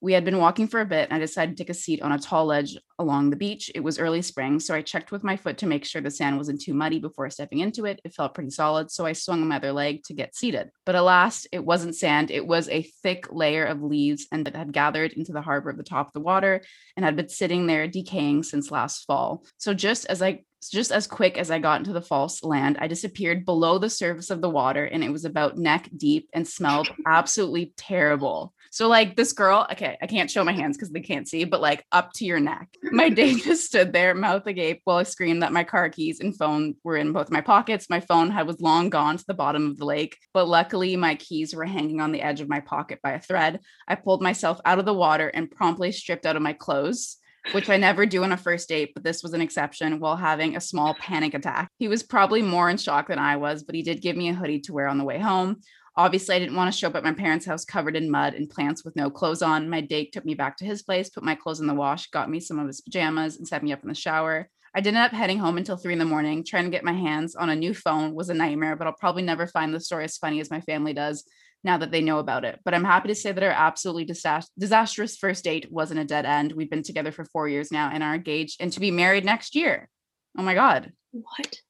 [0.00, 2.12] We had been walking for a bit, and I decided to take a seat on
[2.12, 3.70] a tall ledge along the beach.
[3.74, 6.36] It was early spring, so I checked with my foot to make sure the sand
[6.36, 8.00] wasn't too muddy before stepping into it.
[8.04, 10.70] It felt pretty solid, so I swung my other leg to get seated.
[10.84, 14.72] But alas, it wasn't sand, it was a thick layer of leaves and that had
[14.72, 16.62] gathered into the harbor at the top of the water
[16.96, 19.44] and had been sitting there decaying since last fall.
[19.56, 22.88] So just as I just as quick as I got into the false land, I
[22.88, 26.88] disappeared below the surface of the water and it was about neck deep and smelled
[27.06, 28.52] absolutely terrible.
[28.76, 31.62] So like this girl, okay, I can't show my hands because they can't see, but
[31.62, 32.68] like up to your neck.
[32.82, 36.36] My date just stood there, mouth agape, while I screamed that my car keys and
[36.36, 37.88] phone were in both my pockets.
[37.88, 41.14] My phone had was long gone to the bottom of the lake, but luckily my
[41.14, 43.60] keys were hanging on the edge of my pocket by a thread.
[43.88, 47.16] I pulled myself out of the water and promptly stripped out of my clothes.
[47.52, 50.56] Which I never do on a first date, but this was an exception while having
[50.56, 51.70] a small panic attack.
[51.78, 54.34] He was probably more in shock than I was, but he did give me a
[54.34, 55.60] hoodie to wear on the way home.
[55.98, 58.50] Obviously, I didn't want to show up at my parents' house covered in mud and
[58.50, 59.70] plants with no clothes on.
[59.70, 62.28] My date took me back to his place, put my clothes in the wash, got
[62.28, 64.48] me some of his pajamas, and set me up in the shower.
[64.74, 66.44] I didn't end up heading home until three in the morning.
[66.44, 69.22] Trying to get my hands on a new phone was a nightmare, but I'll probably
[69.22, 71.24] never find the story as funny as my family does
[71.64, 72.60] now that they know about it.
[72.62, 76.26] But I'm happy to say that our absolutely disas- disastrous first date wasn't a dead
[76.26, 76.52] end.
[76.52, 79.54] We've been together for four years now and are engaged and to be married next
[79.54, 79.88] year.
[80.36, 80.92] Oh my God.
[81.12, 81.60] What?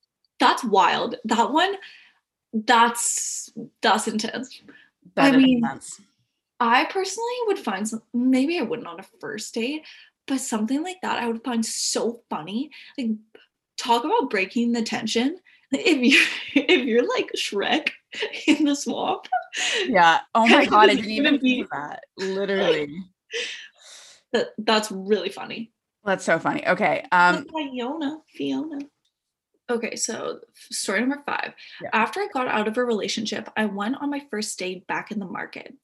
[0.40, 1.14] That's wild.
[1.24, 1.76] That one,
[2.64, 3.50] that's
[3.82, 4.62] that's intense.
[5.14, 6.00] That I mean- intense.
[6.58, 9.84] I personally would find some maybe I wouldn't on a first date,
[10.26, 12.70] but something like that I would find so funny.
[12.96, 13.10] Like
[13.76, 15.38] talk about breaking the tension.
[15.70, 17.90] If you're if you're like Shrek
[18.46, 19.26] in the swamp,
[19.86, 20.20] Yeah.
[20.34, 20.88] Oh my God.
[20.88, 22.04] I didn't even think that.
[22.16, 22.88] Literally.
[24.32, 25.72] that that's really funny.
[26.04, 26.66] That's so funny.
[26.66, 27.04] Okay.
[27.12, 28.78] Um, Fiona, Fiona.
[29.68, 31.52] Okay, so story number five.
[31.82, 31.90] Yeah.
[31.92, 35.18] After I got out of a relationship, I went on my first date back in
[35.18, 35.74] the market.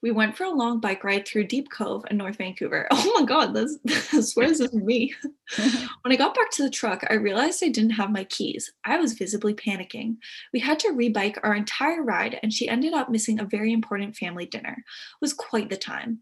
[0.00, 2.86] We went for a long bike ride through Deep Cove in North Vancouver.
[2.92, 3.78] Oh my God, this,
[4.12, 5.12] I swear this is me.
[6.02, 8.72] When I got back to the truck, I realized I didn't have my keys.
[8.84, 10.16] I was visibly panicking.
[10.52, 14.16] We had to rebike our entire ride, and she ended up missing a very important
[14.16, 14.76] family dinner.
[14.78, 16.20] It was quite the time.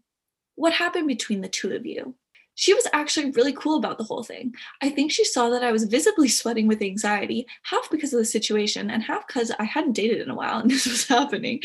[0.55, 2.15] What happened between the two of you?
[2.55, 4.53] She was actually really cool about the whole thing.
[4.81, 8.25] I think she saw that I was visibly sweating with anxiety, half because of the
[8.25, 11.61] situation and half because I hadn't dated in a while and this was happening.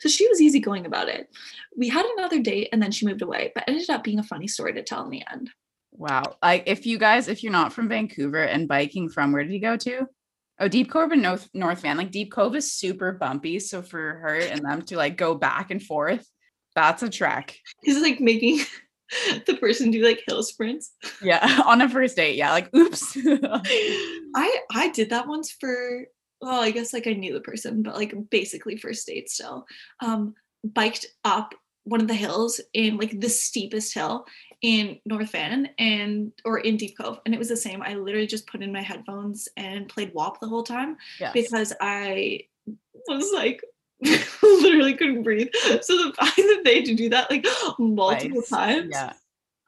[0.00, 1.28] So she was easygoing about it.
[1.76, 4.48] We had another date and then she moved away, but ended up being a funny
[4.48, 5.50] story to tell in the end.
[5.92, 6.36] wow.
[6.42, 9.60] Like if you guys, if you're not from Vancouver and biking from where did you
[9.60, 10.06] go to?
[10.58, 11.96] Oh, Deep Cove and North North Van.
[11.96, 13.58] Like Deep Cove is super bumpy.
[13.60, 16.26] So for her and them to like go back and forth,
[16.74, 17.56] that's a trek.
[17.82, 18.60] He's like making
[19.46, 20.92] the person do like hill sprints.
[21.22, 21.62] Yeah.
[21.66, 22.36] On a first date.
[22.36, 22.50] Yeah.
[22.52, 23.16] Like oops.
[24.36, 26.06] I I did that once for
[26.40, 29.66] well, I guess like I knew the person, but like basically first date still.
[30.00, 34.26] Um, biked up one of the hills in like the steepest hill
[34.62, 37.82] in North Van and or in Deep Cove, and it was the same.
[37.82, 41.32] I literally just put in my headphones and played WAP the whole time yes.
[41.32, 42.42] because I
[43.08, 43.62] was like
[44.42, 45.48] literally couldn't breathe.
[45.82, 47.46] So the fact that they had to do that like
[47.78, 48.48] multiple Twice.
[48.48, 49.12] times, Yeah.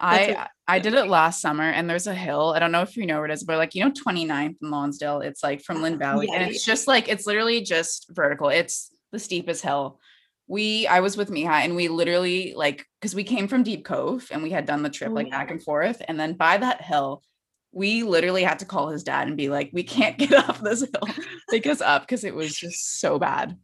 [0.00, 2.52] I I did it last summer and there's a hill.
[2.56, 4.70] I don't know if you know where it is, but like you know 29th in
[4.70, 6.26] Lonsdale, it's like from Lynn Valley.
[6.30, 8.48] Yeah, and it's just like it's literally just vertical.
[8.48, 10.00] It's the steepest hill.
[10.48, 14.26] We I was with Miha and we literally like because we came from Deep Cove
[14.32, 15.38] and we had done the trip Oh, like yeah.
[15.38, 16.02] back and forth.
[16.08, 17.22] And then by that hill,
[17.70, 20.80] we literally had to call his dad and be like, we can't get off this
[20.80, 21.14] hill.
[21.48, 23.56] Take us up because it was just so bad.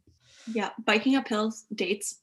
[0.53, 2.19] Yeah, biking up hills, dates,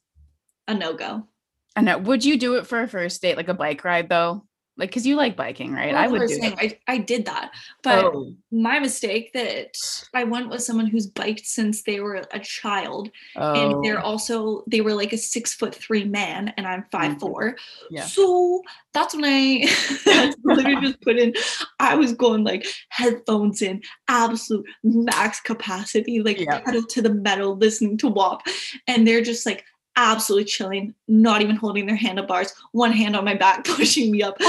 [0.69, 1.27] a no go.
[1.75, 1.99] I know.
[1.99, 4.47] Would you do it for a first date, like a bike ride though?
[4.79, 5.95] Like, cause you like biking, right?
[5.95, 6.55] I would do it.
[6.59, 7.51] I, I did that,
[7.83, 9.77] but Oh, my mistake that
[10.15, 14.65] I went with someone who's biked since they were a child, and oh, they're also
[14.67, 17.21] they were like a six foot three man, and I'm five Mhm.
[17.21, 17.57] four.
[17.91, 18.03] yeah.
[18.03, 18.62] So
[18.93, 19.67] that's when I
[20.05, 21.33] that's literally just put in.
[21.81, 26.61] I was going like headphones in, absolute max capacity, like Yeah.
[26.61, 28.43] pedal to the metal, listening to WAP,
[28.87, 29.65] and they're just like
[29.97, 34.37] absolutely chilling, not even holding their handlebars, one hand on my back, pushing me up.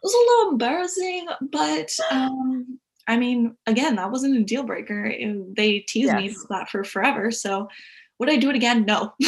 [0.00, 5.06] It was a little embarrassing, but um, I mean, again, that wasn't a deal breaker.
[5.06, 6.44] It- they teased me Yes.
[6.44, 7.32] about that for forever.
[7.32, 7.68] So
[8.20, 8.84] would I do it again?
[8.84, 9.14] No.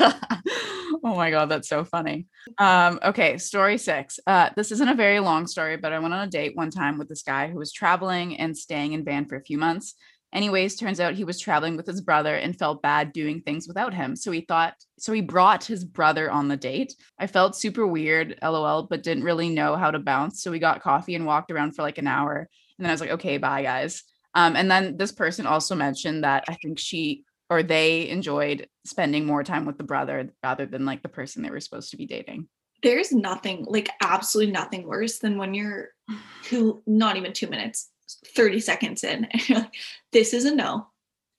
[0.00, 2.26] oh my god, that's so funny.
[2.58, 4.20] Um, okay, story six.
[4.26, 6.96] Uh, this isn't a very long story, but I went on a date one time
[6.98, 9.94] with this guy who was traveling and staying in van for a few months.
[10.32, 13.94] Anyways, turns out he was traveling with his brother and felt bad doing things without
[13.94, 14.14] him.
[14.14, 16.94] So he thought, so he brought his brother on the date.
[17.18, 20.42] I felt super weird, lol, but didn't really know how to bounce.
[20.42, 22.48] So we got coffee and walked around for like an hour.
[22.78, 24.02] And then I was like, okay, bye guys.
[24.34, 29.24] Um, and then this person also mentioned that I think she or they enjoyed spending
[29.24, 32.06] more time with the brother rather than like the person they were supposed to be
[32.06, 32.48] dating.
[32.82, 35.88] There's nothing, like absolutely nothing worse than when you're
[36.42, 37.90] two, not even two minutes,
[38.34, 39.74] 30 seconds in, and you're like,
[40.12, 40.88] this is a no.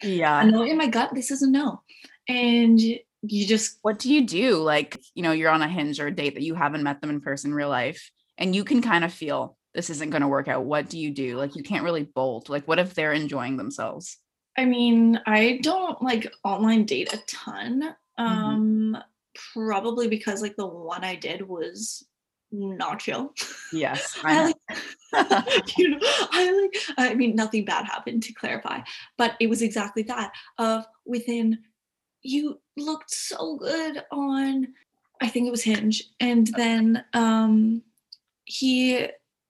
[0.02, 1.82] Yeah I know in my gut, this is a no.
[2.28, 4.58] And you just, What do you do?
[4.58, 7.10] Like, you know, you're on a hinge or a date that you haven't met them
[7.10, 10.28] in person in real life, and you can kind of feel this isn't going to
[10.28, 10.66] work out.
[10.66, 11.38] What do you do?
[11.38, 12.50] Like, you can't really bolt.
[12.50, 14.18] Like, what if they're enjoying themselves?
[14.58, 17.96] I mean, I don't like online date a ton.
[18.18, 18.98] Um,
[19.54, 22.06] probably because like the one I did was
[22.52, 23.34] not chill.
[23.72, 24.18] Yes.
[24.24, 24.56] I like,
[25.78, 28.82] you know, I like, I mean, nothing bad happened to clarify,
[29.18, 31.60] but it was exactly that of within,
[32.22, 34.68] you looked so good on,
[35.22, 36.04] I think it was Hinge.
[36.20, 37.82] And then um,
[38.46, 39.08] he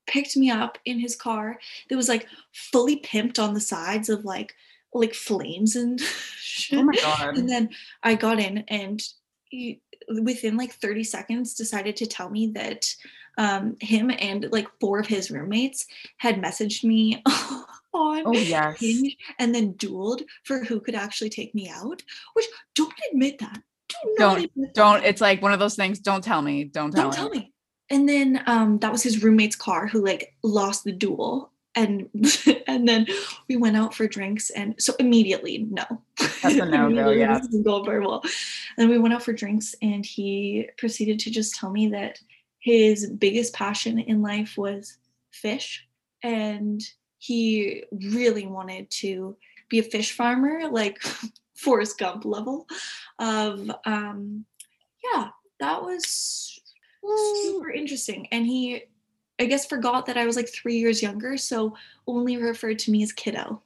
[0.08, 1.60] picked me up in his car
[1.90, 4.54] that was like fully pimped on the sides of like,
[4.94, 6.80] like flames and shit.
[6.80, 7.38] oh my God.
[7.38, 7.70] And then
[8.04, 9.02] I got in and
[9.50, 9.82] he,
[10.24, 12.94] within like 30 seconds decided to tell me that
[13.38, 15.86] um, him and like four of his roommates
[16.18, 17.22] had messaged me
[17.94, 18.80] on Oh, yes.
[18.80, 22.02] Hinge and then dueled for who could actually take me out.
[22.34, 22.46] Which
[22.76, 23.62] don't admit that.
[23.88, 25.08] Do not Don't- admit Don't, that.
[25.10, 26.00] it's like one of those things.
[26.00, 26.66] Don't tell me.
[26.66, 27.16] Don't tell don't me.
[27.16, 27.54] tell me.
[27.90, 31.52] And then um, that was his roommate's car who like lost the duel.
[31.80, 32.10] And
[32.68, 33.08] and then
[33.48, 35.86] we went out for drinks and so immediately no.
[36.18, 36.58] That's a
[37.16, 37.40] yeah.
[37.40, 38.22] Isn't going very well.
[38.78, 42.20] And we went out for drinks and he proceeded to just tell me that
[42.60, 44.98] his biggest passion in life was
[45.32, 45.88] fish
[46.22, 46.82] and
[47.18, 49.38] he really wanted to
[49.70, 51.00] be a fish farmer like
[51.56, 52.66] Forrest Gump level
[53.20, 54.46] of um
[55.04, 56.60] yeah that was
[57.04, 58.84] super interesting and he
[59.40, 61.76] I guess forgot that I was like 3 years younger so
[62.08, 63.62] only referred to me as kiddo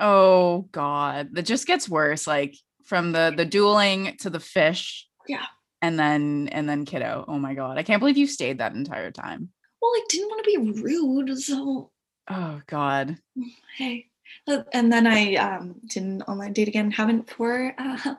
[0.00, 2.26] Oh God, that just gets worse.
[2.26, 2.56] Like
[2.86, 5.06] from the the dueling to the fish.
[5.28, 5.44] Yeah.
[5.82, 7.24] And then and then kiddo.
[7.28, 9.50] Oh my God, I can't believe you stayed that entire time.
[9.82, 11.90] well I didn't want to be rude so
[12.28, 13.18] Oh God.
[13.76, 14.06] hey
[14.72, 18.14] and then I um did an online date again haven't for uh,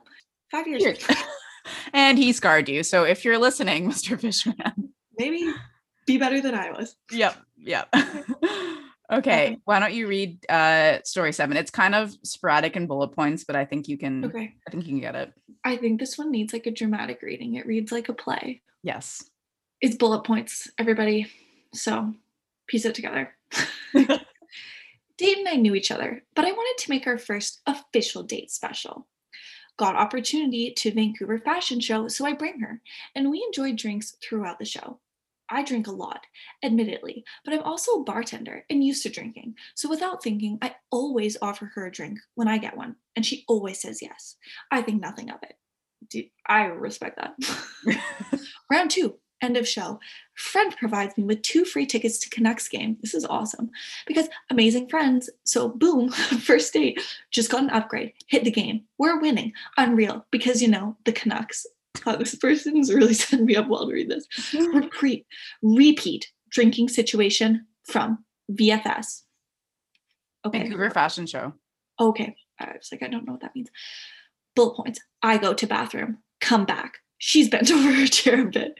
[0.51, 1.07] 5 years Years.
[1.93, 2.83] and he scarred you.
[2.83, 4.19] So if you're listening, Mr.
[4.19, 4.93] Fishman.
[5.17, 5.51] maybe
[6.13, 7.35] be better than I was Yep.
[7.57, 7.93] Yep.
[9.11, 9.57] okay.
[9.65, 11.57] Why don't you read uh story seven?
[11.57, 14.85] It's kind of sporadic in bullet points, but I think you can okay I think
[14.85, 15.33] you can get it.
[15.63, 19.23] I think this one needs like a dramatic reading it reads like a play Yes.
[19.79, 21.27] it's bullet points, everybody.
[21.73, 22.13] So
[22.67, 23.33] piece it together.
[23.93, 28.49] Date and I knew each other, but I wanted to make our first official date
[28.49, 29.07] special.
[29.77, 32.81] Got opportunity to Vancouver Fashion Show, so I bring her,
[33.15, 34.99] and we enjoy drinks throughout the show.
[35.51, 36.25] I drink a lot,
[36.63, 39.55] admittedly, but I'm also a bartender and used to drinking.
[39.75, 43.43] So without thinking, I always offer her a drink when I get one, and she
[43.47, 44.37] always says yes.
[44.71, 45.55] I think nothing of it.
[46.09, 47.99] Do- I respect that.
[48.71, 49.99] Round two, end of show.
[50.35, 52.97] Friend provides me with two free tickets to Canucks game.
[53.01, 53.69] This is awesome
[54.07, 55.29] because amazing friends.
[55.43, 56.09] So boom,
[56.45, 58.85] first date, just got an upgrade, hit the game.
[58.97, 59.53] We're winning.
[59.77, 61.65] Unreal because you know the Canucks.
[62.05, 64.27] This person's really setting me up while to read this.
[64.53, 65.25] Repeat,
[65.61, 69.21] repeat drinking situation from VFS.
[70.45, 70.59] Okay.
[70.59, 71.53] Vancouver Fashion Show.
[71.99, 72.35] Okay.
[72.59, 73.69] I was like, I don't know what that means.
[74.55, 74.99] Bullet points.
[75.21, 76.17] I go to bathroom.
[76.39, 76.97] Come back.
[77.17, 78.79] She's bent over her chair a bit.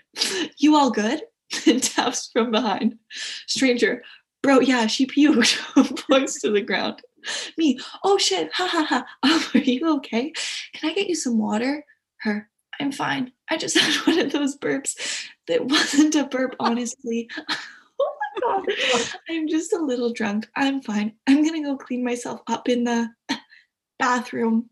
[0.58, 1.22] You all good?
[1.68, 2.98] And taps from behind.
[3.46, 4.04] Stranger.
[4.42, 6.08] Bro, yeah, she puked.
[6.10, 7.02] Points to the ground.
[7.58, 7.78] Me.
[8.06, 8.50] Oh shit.
[8.54, 9.06] Ha ha ha.
[9.22, 10.32] Um, are you okay?
[10.74, 11.84] Can I get you some water?
[12.22, 12.50] Her.
[12.82, 13.32] I'm fine.
[13.50, 17.30] I just had one of those burps that wasn't a burp, honestly.
[17.40, 18.66] oh my god.
[19.30, 20.48] I'm just a little drunk.
[20.56, 21.14] I'm fine.
[21.28, 23.10] I'm gonna go clean myself up in the
[24.00, 24.70] bathroom.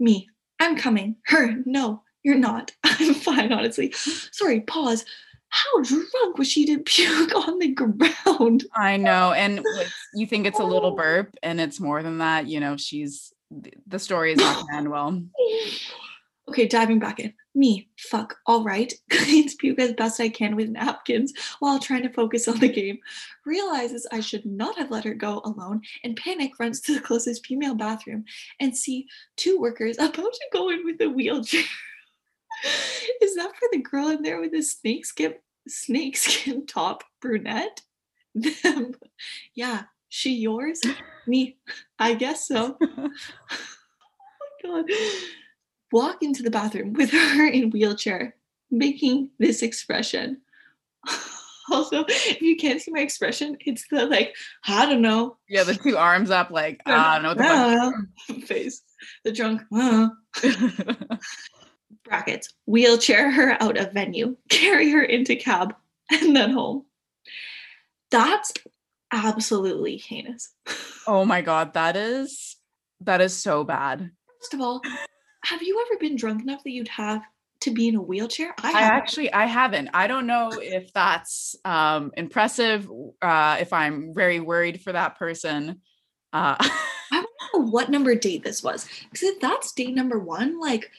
[0.00, 0.28] Me.
[0.58, 1.16] I'm coming.
[1.26, 1.56] Her.
[1.66, 2.72] No, you're not.
[2.84, 3.92] I'm fine, honestly.
[3.92, 5.04] Sorry, pause.
[5.48, 8.64] How drunk was she to puke on the ground?
[8.74, 9.32] I know.
[9.32, 9.62] And
[10.14, 10.96] you think it's a little oh.
[10.96, 12.46] burp, and it's more than that.
[12.46, 13.34] You know, she's
[13.86, 15.22] the story is not going to end well.
[16.48, 17.32] Okay, diving back in.
[17.54, 18.92] Me, fuck, all right.
[19.10, 22.98] Cleans puke as best I can with napkins while trying to focus on the game.
[23.46, 27.46] Realizes I should not have let her go alone and panic runs to the closest
[27.46, 28.24] female bathroom
[28.58, 31.62] and see two workers about to go in with a wheelchair.
[33.22, 35.34] Is that for the girl in there with the snakeskin
[35.68, 37.80] snakeskin top brunette?
[38.34, 38.94] Them.
[39.54, 40.80] Yeah, she yours?
[41.26, 41.56] Me.
[41.98, 42.76] I guess so.
[42.82, 43.08] oh
[44.64, 44.84] my god
[45.90, 48.34] walk into the bathroom with her in wheelchair
[48.70, 50.40] making this expression
[51.70, 54.34] also if you can't see my expression it's the like
[54.66, 58.40] i don't know Yeah, the two arms up, like I don't know what the Ah,
[58.46, 58.82] face
[59.24, 60.10] the drunk ah.
[60.34, 61.20] fuck.
[62.04, 65.74] brackets wheelchair her out of venue carry her into cab
[66.10, 66.84] and then home
[68.10, 68.52] that's
[69.12, 70.54] absolutely heinous
[71.06, 72.56] oh my god, that is
[73.00, 74.10] that is so bad.
[74.40, 74.80] first of all
[75.44, 77.22] have you ever been drunk enough that you'd have
[77.60, 78.96] to be in a wheelchair I haven't.
[78.96, 79.90] actually I haven't.
[79.94, 82.90] I don't know if that's um impressive,
[83.22, 85.80] uh if I'm very worried for that person.
[86.32, 86.76] Uh I
[87.12, 90.90] don't know what number date this was because if that's date number one like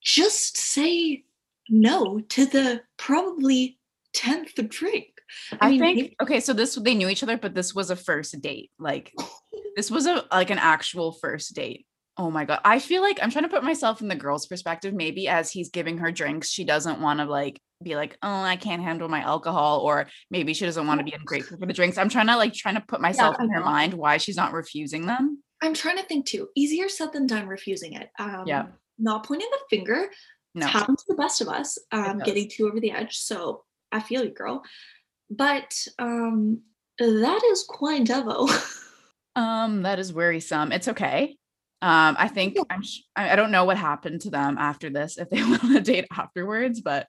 [0.00, 1.24] just say
[1.68, 3.78] no to the probably
[4.14, 5.11] 10th drink
[5.60, 7.96] I, mean, think maybe- okay, so this they knew each other, but this was a
[7.96, 8.70] first date.
[8.78, 9.12] Like
[9.76, 11.86] this was a like an actual first date.
[12.18, 12.60] Oh my god.
[12.64, 14.92] I feel like I'm trying to put myself in the girl's perspective.
[14.92, 18.56] Maybe as he's giving her drinks, she doesn't want to like be like, oh, I
[18.56, 21.96] can't handle my alcohol, or maybe she doesn't want to be ungrateful for the drinks.
[21.98, 24.52] I'm trying to like trying to put myself I in her mind why she's not
[24.52, 25.42] refusing them.
[25.62, 28.66] i'm trying to think too easier said than done refusing it um Yeah.
[28.98, 30.08] not pointing the finger
[30.54, 30.66] No.
[30.66, 34.00] it's happened to the best of us um getting too over the edge so i
[34.00, 34.62] feel you girl
[35.36, 36.60] but um
[36.98, 38.48] that is quite devo
[39.34, 40.72] Um, that is worrisome.
[40.72, 41.36] It's okay.
[41.80, 42.62] Um, I think Yeah.
[42.68, 42.82] I'm.
[42.82, 45.16] Sh- I I don't know what happened to them after this.
[45.16, 47.06] If they went on a date afterwards, but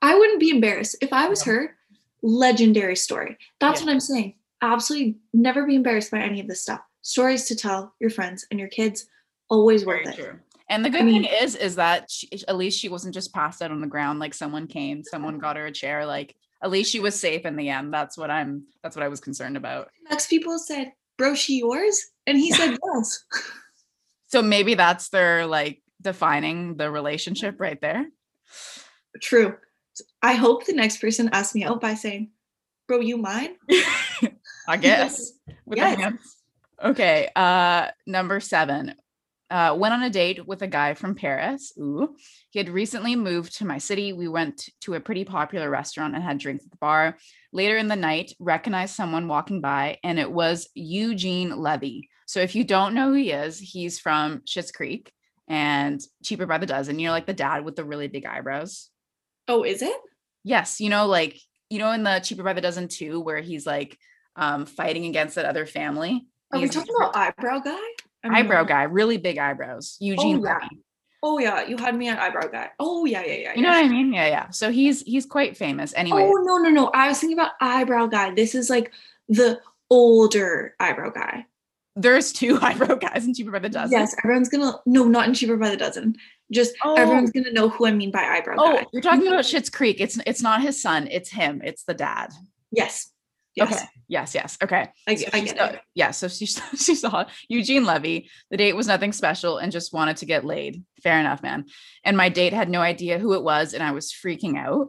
[0.00, 1.76] I wouldn't be embarrassed if I was her.
[2.22, 3.36] Legendary story.
[3.60, 3.86] That's Yeah.
[3.86, 4.34] what I'm saying.
[4.62, 6.80] Absolutely never be embarrassed by any of this stuff.
[7.02, 9.06] Stories to tell your friends and your kids.
[9.50, 10.18] Always worth Very it.
[10.18, 10.38] true.
[10.70, 13.60] And the good mean- thing is, is that she, at least she wasn't just passed
[13.60, 14.18] out on the ground.
[14.18, 16.06] Like someone came, someone got her a chair.
[16.06, 17.92] Like at least she was safe in the end.
[17.92, 18.64] That's what I'm.
[18.82, 19.90] That's what I was concerned about.
[20.10, 23.24] Next people said, "Bro, she yours?" And he said, "Yes."
[24.26, 28.06] So maybe that's their like defining the relationship right there.
[29.20, 29.56] True.
[30.22, 32.30] I hope the next person asks me out by saying,
[32.86, 33.56] "Bro, you mine?"
[34.68, 35.32] I guess.
[35.72, 36.12] Yes.
[36.82, 37.28] Okay.
[37.36, 38.94] Uh number seven.
[39.50, 41.72] Uh, went on a date with a guy from Paris.
[41.76, 42.14] Ooh.
[42.50, 44.12] He had recently moved to my city.
[44.12, 47.16] We went to a pretty popular restaurant and had drinks at the bar.
[47.52, 52.08] Later in the night, recognized someone walking by, and it was Eugene Levy.
[52.26, 55.12] So if you don't know who he is, he's from Schitt's Creek
[55.48, 57.00] and Cheaper by the Dozen.
[57.00, 58.88] You know, like the dad with the really big eyebrows.
[59.48, 60.00] Oh, is it?
[60.44, 63.66] Yes, you know, like you know, in the Cheaper by the Dozen too, where he's
[63.66, 63.98] like
[64.36, 66.24] um fighting against that other family.
[66.52, 67.78] Are we talking about eyebrow guy?
[68.24, 69.96] I eyebrow guy, really big eyebrows.
[70.00, 70.58] Eugene oh, yeah.
[70.62, 70.82] Levy.
[71.22, 72.70] Oh yeah, you had me at eyebrow guy.
[72.78, 73.54] Oh yeah, yeah, yeah.
[73.54, 74.12] You know what I mean?
[74.12, 74.50] Yeah, yeah.
[74.50, 75.92] So he's he's quite famous.
[75.94, 76.90] Anyway, Oh no, no, no.
[76.94, 78.32] I was thinking about eyebrow guy.
[78.34, 78.92] This is like
[79.28, 81.46] the older eyebrow guy.
[81.96, 83.92] there's two eyebrow guys in Cheaper by the Dozen.
[83.92, 86.16] Yes, everyone's gonna no, not in cheaper by the dozen.
[86.50, 86.94] Just Oh.
[86.94, 88.86] everyone's gonna know who I mean by eyebrow Oh, guy.
[88.92, 90.00] you're talking about Schitt's Creek.
[90.00, 91.06] It's it's not his son.
[91.10, 91.60] It's him.
[91.62, 92.32] It's the dad.
[92.72, 93.10] Yes.
[93.54, 93.72] Yes.
[93.74, 93.84] Okay.
[94.10, 94.34] Yes.
[94.34, 94.58] Yes.
[94.60, 94.88] Okay.
[95.06, 95.80] I, So I get saw- it.
[95.94, 96.10] Yeah.
[96.10, 96.46] So she
[96.76, 98.28] she saw Eugene Levy.
[98.50, 100.82] The date was nothing special and just wanted to get laid.
[101.00, 101.66] Fair enough, man.
[102.04, 104.88] And my date had no idea who it was, and I was freaking out.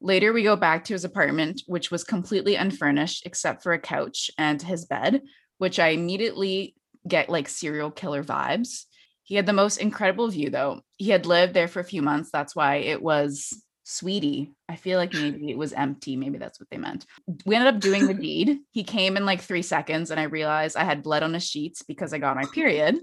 [0.00, 4.30] Later, we go back to his apartment, which was completely unfurnished except for a couch
[4.38, 5.20] and his bed,
[5.58, 6.74] which I immediately
[7.06, 8.84] get like serial killer vibes.
[9.24, 10.80] He had the most incredible view though.
[10.96, 12.30] He had lived there for a few months.
[12.32, 13.52] That's why it was
[13.84, 14.52] sweetie.
[14.68, 16.16] I feel like maybe it was empty.
[16.16, 17.06] Maybe that's what they meant.
[17.46, 18.58] We ended up doing the deed.
[18.72, 21.82] He came in like three seconds and I realized I had blood on his sheets
[21.82, 22.98] because I got my period.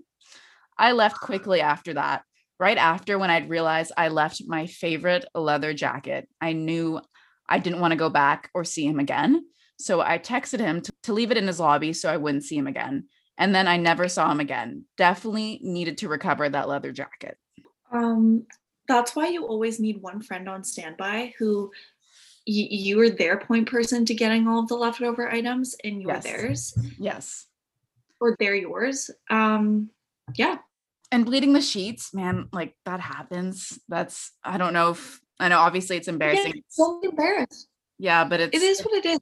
[0.77, 2.23] I left quickly after that.
[2.59, 7.01] Right after when I'd realized I left my favorite leather jacket, I knew
[7.49, 9.45] I didn't want to go back or see him again.
[9.79, 12.55] So I texted him to, to leave it in his lobby so I wouldn't see
[12.55, 13.05] him again.
[13.37, 14.85] And then I never saw him again.
[14.95, 17.37] Definitely needed to recover that leather jacket.
[17.91, 18.45] Um,
[18.91, 21.71] that's why you always need one friend on standby who
[22.47, 26.11] y- you are their point person to getting all of the leftover items and you're
[26.13, 26.23] Yes.
[26.23, 27.45] theirs Yes.
[28.19, 29.09] or they're yours.
[29.29, 29.89] Um,
[30.35, 30.57] yeah.
[31.11, 33.79] And bleeding the sheets, man, like that happens.
[33.89, 36.51] That's, I don't know if, I know obviously it's embarrassing.
[36.51, 37.67] Again, don't be embarrassed.
[37.99, 39.19] Yeah, but it's, It is what it is.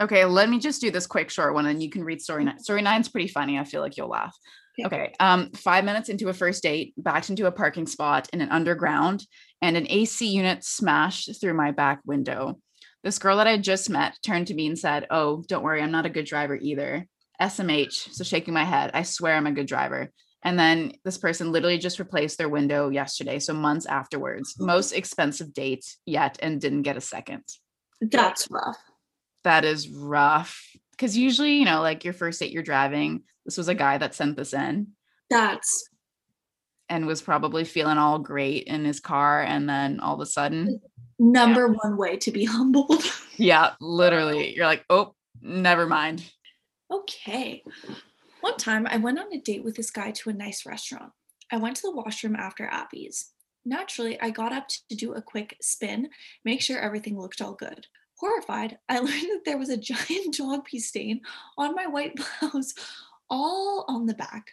[0.00, 2.58] Okay, let me just do this quick short one and you can read story nine.
[2.58, 3.58] Story nine's pretty funny.
[3.58, 4.36] I feel like you'll laugh.
[4.76, 4.86] Yeah.
[4.86, 5.12] Okay.
[5.20, 9.26] Um, five minutes into a first date, backed into a parking spot in an underground,
[9.62, 12.58] and an AC unit smashed through my back window.
[13.02, 15.92] This girl that I just met turned to me and said, Oh, don't worry, I'm
[15.92, 17.06] not a good driver either.
[17.40, 18.12] SMH.
[18.12, 20.10] So shaking my head, I swear I'm a good driver.
[20.42, 23.38] And then this person literally just replaced their window yesterday.
[23.38, 27.42] So months afterwards, most expensive date yet, and didn't get a second
[28.00, 28.76] That's rough.
[29.44, 30.60] that is rough
[30.92, 34.14] because usually you know like your first date you're driving this was a guy that
[34.14, 34.88] sent this in
[35.30, 35.88] That's
[36.90, 40.80] and was probably feeling all great in his car and then all of a sudden
[41.18, 43.02] number one way to be humbled.
[43.38, 46.22] yeah literally you're like oh never mind
[46.90, 47.62] Okay.
[48.40, 51.12] One time I went on a date with this guy to a nice restaurant.
[51.50, 53.32] I went to the washroom after Appy's.
[53.64, 56.08] Naturally, I got up to do a quick spin,
[56.44, 57.86] make sure everything looked all good.
[58.18, 61.22] Horrified, I learned that there was a giant dog pee stain
[61.58, 62.72] on my white blouse,
[63.30, 64.52] all on the back.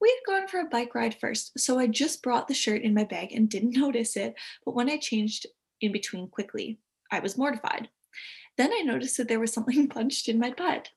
[0.00, 2.94] We had gone for a bike ride first, so I just brought the shirt in
[2.94, 4.34] my bag and didn't notice it,
[4.64, 5.46] but when I changed
[5.80, 6.78] in between quickly,
[7.10, 7.88] I was mortified.
[8.58, 10.90] Then I noticed that there was something punched in my butt.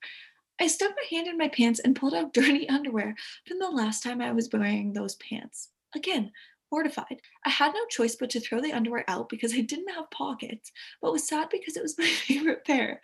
[0.60, 3.16] I stuck my hand in my pants and pulled out dirty underwear
[3.48, 5.70] from the last time I was wearing those pants.
[5.96, 6.32] Again,
[6.72, 7.22] mortified.
[7.46, 10.72] I had no choice but to throw the underwear out because I didn't have pockets,
[11.02, 13.02] but was sad because it was my favorite pair.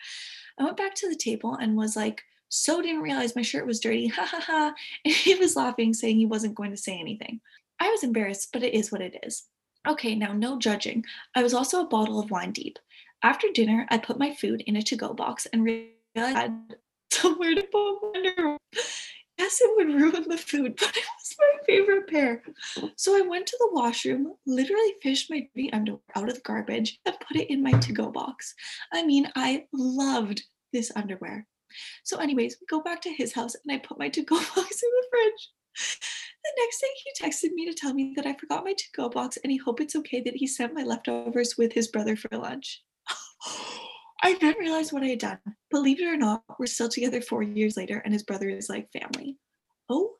[0.59, 3.79] I went back to the table and was like, so didn't realize my shirt was
[3.79, 4.07] dirty.
[4.07, 4.73] Ha ha ha.
[5.05, 7.39] And he was laughing, saying he wasn't going to say anything.
[7.79, 9.45] I was embarrassed, but it is what it is.
[9.87, 11.05] Okay, now no judging.
[11.33, 12.77] I was also a bottle of wine deep.
[13.23, 16.75] After dinner, I put my food in a to go box and realized I had
[17.11, 18.57] somewhere to put my underwear.
[19.37, 22.43] Yes, it would ruin the food, but it was my favorite pair.
[22.97, 26.99] So I went to the washroom, literally fished my dirty underwear out of the garbage,
[27.05, 28.53] and put it in my to go box.
[28.91, 30.43] I mean, I loved
[30.73, 31.47] this underwear.
[32.03, 34.55] So, anyways, we go back to his house and I put my to go box
[34.55, 35.49] in the fridge.
[36.43, 39.09] The next day, he texted me to tell me that I forgot my to go
[39.09, 42.29] box and he hoped it's okay that he sent my leftovers with his brother for
[42.37, 42.83] lunch.
[44.23, 45.39] I didn't realize what I had done.
[45.71, 48.91] Believe it or not, we're still together four years later, and his brother is like
[48.91, 49.37] family.
[49.89, 50.15] Oh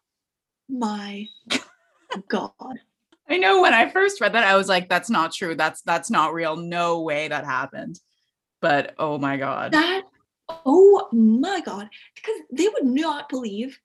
[0.71, 1.27] my
[2.29, 2.79] God.
[3.29, 6.09] i know when i first read that i was like that's not true that's that's
[6.09, 7.99] not real no way that happened
[8.61, 10.03] but oh my god That,
[10.65, 11.89] oh my God.
[12.15, 13.79] Because they would not believe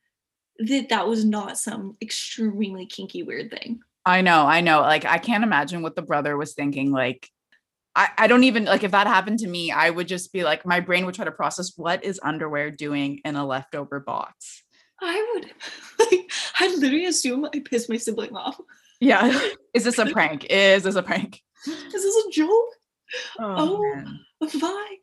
[0.59, 3.81] that that was not some extremely kinky, weird thing.
[4.05, 4.81] I know, I know.
[4.81, 6.93] Like, I can't imagine what the brother was thinking.
[6.93, 7.29] Like,
[7.97, 10.67] I, I don't even like if that happened to me, I would just be like,
[10.67, 14.62] my brain would try to process what is underwear doing in a leftover box.
[15.01, 15.51] I would,
[15.99, 18.59] like, I'd literally assume I pissed my sibling off.
[19.01, 19.49] Yeah.
[19.75, 20.47] Is this a prank?
[20.49, 21.43] Is this a prank?
[21.67, 22.69] Is this a joke?
[23.39, 23.55] Oh.
[23.59, 24.21] oh man.
[24.61, 24.97] My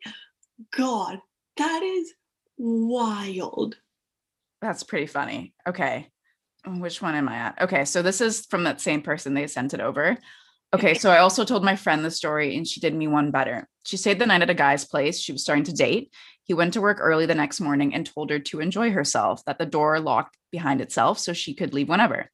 [0.76, 1.18] God,
[1.56, 2.12] that is
[2.56, 3.76] wild.
[4.60, 5.54] That's pretty funny.
[5.66, 6.08] Okay.
[6.66, 7.62] Mm, which one am I at?
[7.62, 7.84] Okay.
[7.84, 9.34] So this is from that same person.
[9.34, 10.16] They sent it over.
[10.72, 10.94] Okay.
[10.94, 13.68] So I also told my friend the story and she did me one better.
[13.84, 15.20] She stayed the night at a guy's place.
[15.20, 16.12] She was starting to date.
[16.44, 19.58] He went to work early the next morning and told her to enjoy herself, that
[19.58, 22.30] the door locked behind itself so she could leave whenever.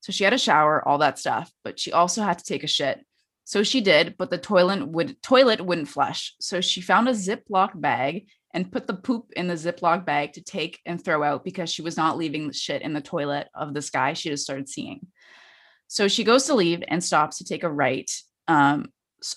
[0.00, 2.68] So she had a shower, all that stuff, but she also had to take a
[2.68, 3.04] shit.
[3.44, 6.34] So she did, but the toilet would toilet wouldn't flush.
[6.40, 10.42] So she found a Ziploc bag and put the poop in the Ziploc bag to
[10.42, 13.72] take and throw out because she was not leaving the shit in the toilet of
[13.72, 15.06] this guy she just started seeing.
[15.86, 18.10] So she goes to leave and stops to take a right.
[18.48, 18.86] Um,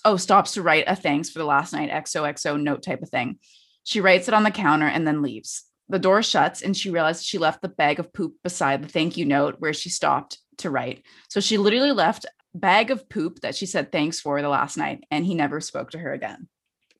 [0.04, 3.38] oh, stops to write a thanks for the last night XOXO note type of thing.
[3.84, 5.66] She writes it on the counter and then leaves.
[5.88, 9.16] The door shuts and she realizes she left the bag of poop beside the thank
[9.16, 11.04] you note where she stopped to write.
[11.28, 15.04] So she literally left bag of poop that she said thanks for the last night
[15.12, 16.48] and he never spoke to her again.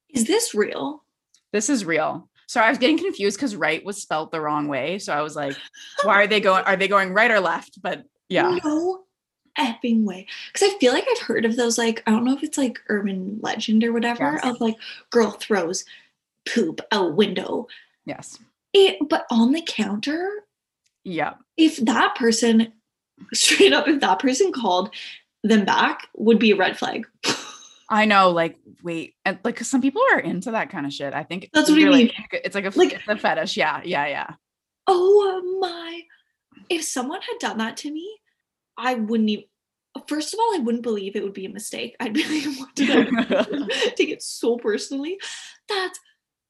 [0.09, 1.02] Is this real?
[1.53, 2.29] This is real.
[2.49, 4.99] Sorry, I was getting confused because right was spelt the wrong way.
[4.99, 5.57] So I was like,
[6.03, 6.65] why are they going?
[6.65, 7.81] Are they going right or left?
[7.83, 8.59] But Yeah.
[8.65, 9.05] No
[9.59, 10.27] effing way.
[10.53, 12.79] Because I feel like I've heard of those, like, I don't know if it's like
[12.89, 14.45] urban legend or whatever, Yes.
[14.45, 14.77] of like
[15.11, 15.85] girl throws
[16.49, 17.67] poop out window.
[18.07, 18.39] Yes.
[18.73, 20.29] It, but on the counter,
[21.05, 21.35] Yeah.
[21.57, 22.73] if that person,
[23.35, 24.93] straight up, if that person called
[25.45, 27.07] them back, would be a red flag.
[27.93, 31.13] I know, like, wait, and like, 'cause some people are into that kind of shit.
[31.15, 32.15] I think That's what I you're, like.
[32.33, 33.57] It's like a Like- a fetish.
[33.57, 34.31] Yeah, yeah, yeah.
[34.87, 36.01] Oh uh, my.
[36.71, 38.19] If someone had done that to me,
[38.77, 39.45] I wouldn't even.
[40.09, 41.95] First of all, I wouldn't believe it would be a mistake.
[42.01, 43.67] I'd be like, what did I
[43.97, 45.19] take it so personally?
[45.69, 46.01] That's,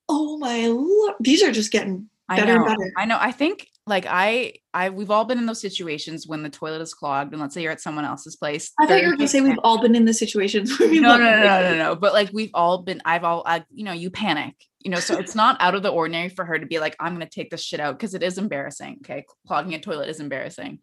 [0.09, 1.15] oh my lord.
[1.19, 2.67] These are just getting I better know.
[2.67, 2.93] and better.
[2.97, 3.19] I know.
[3.21, 6.95] I think like I, I, we've all been in those situations when the toilet is
[6.95, 8.71] clogged, and let's say you're at someone else's place.
[8.81, 11.17] I thought you were to say we've all been in the situations where we No,
[11.17, 11.97] no, no, no, no.
[11.97, 13.03] But like we've all been.
[13.05, 14.55] I've all, I, you know, you panic.
[14.81, 17.13] You know, so it's not out of the ordinary for her to be like, I'm
[17.13, 18.99] gonna take this shit out because it is embarrassing.
[19.05, 20.79] Okay, clogging a toilet is embarrassing.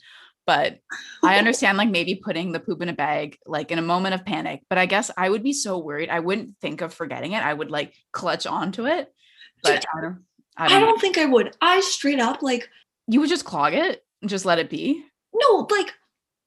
[0.45, 0.79] But
[1.23, 4.25] I understand like maybe putting the poop in a bag like in a moment of
[4.25, 4.61] panic.
[4.67, 6.09] But I guess I would be so worried.
[6.09, 7.43] I wouldn't think of forgetting it.
[7.43, 9.13] I would like clutch onto it.
[9.61, 10.23] But I don't.
[10.57, 10.85] I I don't, know.
[10.87, 11.55] don't think I would.
[11.61, 12.67] I straight up, like,
[13.09, 15.03] You would just clog it and just let it be.
[15.33, 15.91] no, like,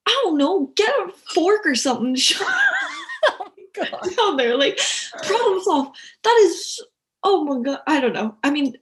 [0.07, 2.17] I don't know, get a fork or something.
[3.25, 4.17] Oh my god.
[4.17, 4.57] down there.
[4.57, 4.79] Like,
[5.23, 5.97] problem solved.
[6.25, 6.81] That is,
[7.23, 7.79] oh my God.
[7.87, 8.37] I don't know.
[8.43, 8.77] I mean,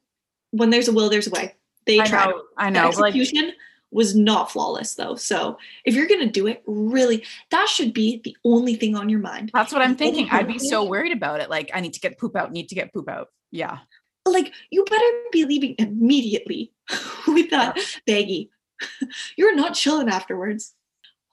[0.53, 1.55] when there's a will, there's a way.
[1.87, 2.31] They I tried.
[2.31, 2.43] know.
[2.57, 2.89] I The know.
[2.91, 3.53] Like, execution
[3.93, 5.15] was not flawless though.
[5.17, 9.21] So if you're gonna do it, really, that should be the only thing on your
[9.21, 9.51] mind.
[9.53, 10.29] that's what I'm thinking.
[10.31, 11.51] I'd be so worried about it.
[11.51, 12.51] Like, I need to get poop out.
[12.51, 13.29] Need to get poop out.
[13.51, 13.79] Yeah.
[14.27, 16.73] Like you better be leaving immediately
[17.27, 18.49] with that baggie.
[19.37, 20.75] You're not chilling afterwards.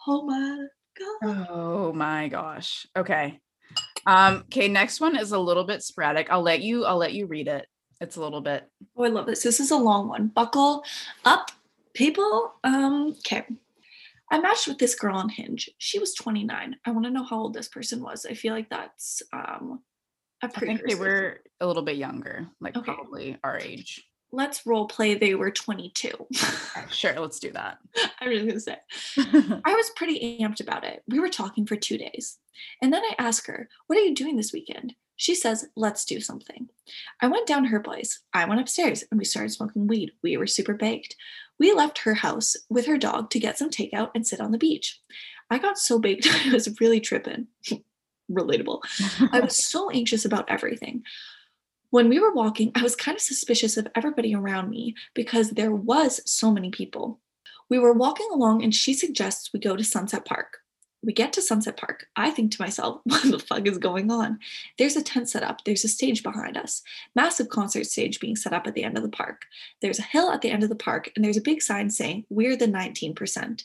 [0.08, 0.68] Oh my
[0.98, 1.48] god.
[1.50, 2.88] Oh my gosh.
[2.96, 3.40] Okay.
[4.06, 6.28] Um, okay, next one is a little bit sporadic.
[6.30, 7.68] I'll let you I'll let you read it.
[8.00, 9.44] It's a little bit Oh, I love this.
[9.44, 10.28] This is a long one.
[10.28, 10.84] Buckle
[11.26, 11.52] up,
[11.94, 12.54] people.
[12.64, 13.44] Um, okay.
[14.30, 15.70] I matched with this girl on Hinge.
[15.78, 16.76] She was 29.
[16.86, 18.26] I want to know how old this person was.
[18.26, 19.82] I feel like that's um
[20.42, 22.94] I think they were a little bit younger, like Okay.
[22.94, 24.04] probably our age.
[24.32, 26.10] Let's role play they were 22.
[26.92, 27.78] Sure, let's do that.
[28.20, 28.78] I'm just gonna say.
[29.66, 31.02] I was pretty amped about it.
[31.08, 32.38] We were talking for two days.
[32.82, 34.96] And then I ask her, What are you doing this weekend?
[35.16, 36.68] She says, Let's do something.
[37.22, 38.20] I went down to her place.
[38.34, 40.12] I went upstairs and we started smoking weed.
[40.22, 41.16] We were super baked.
[41.58, 44.58] We left her house with her dog to get some takeout and sit on the
[44.60, 45.00] beach.
[45.50, 47.48] I got so baked, I was really tripping.
[48.32, 48.82] Relatable.
[49.32, 51.04] I was so anxious about everything.
[51.90, 55.72] When we were walking, I was kind of suspicious of everybody around me because there
[55.72, 57.20] was so many people.
[57.70, 60.58] We were walking along and she suggests we go to Sunset Park.
[61.04, 62.08] We get to Sunset Park.
[62.16, 64.40] I think to myself, what the fuck is going on?
[64.78, 65.64] There's a tent set up.
[65.64, 66.82] There's a stage behind us.
[67.16, 69.44] Massive concert stage being set up at the end of the park.
[69.82, 72.26] There's a hill at the end of the park and there's a big sign saying,
[72.30, 73.64] We're the 19%.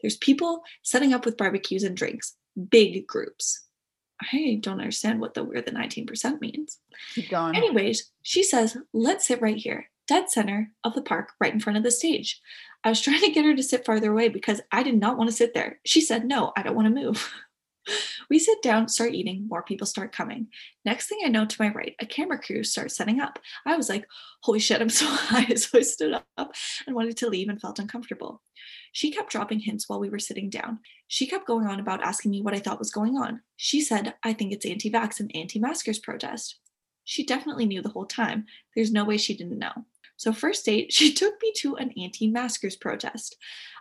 [0.00, 2.34] There's people setting up with barbecues and drinks,
[2.70, 3.64] big groups.
[4.32, 6.78] I don't understand what the we're the 19% means.
[7.14, 7.56] Keep going.
[7.56, 11.76] Anyways, she says, let's sit right here, dead center of the park, right in front
[11.76, 12.40] of the stage.
[12.84, 15.30] I was trying to get her to sit farther away because I did not want
[15.30, 15.80] to sit there.
[15.84, 17.32] She said, no, I don't want to move.
[18.28, 20.48] We sit down, start eating, more people start coming.
[20.84, 23.40] Next thing I know, to my right, a camera crew starts setting up.
[23.66, 24.06] I was like,
[24.42, 25.54] holy shit, I'm so high.
[25.54, 26.54] So I stood up
[26.86, 28.42] and wanted to leave and felt uncomfortable.
[28.92, 30.80] She kept dropping hints while we were sitting down.
[31.08, 33.40] She kept going on about asking me what I thought was going on.
[33.56, 36.58] She said, I think it's anti vax and anti maskers protest.
[37.04, 38.46] She definitely knew the whole time.
[38.74, 39.72] There's no way she didn't know.
[40.16, 43.36] So, first date, she took me to an anti maskers protest.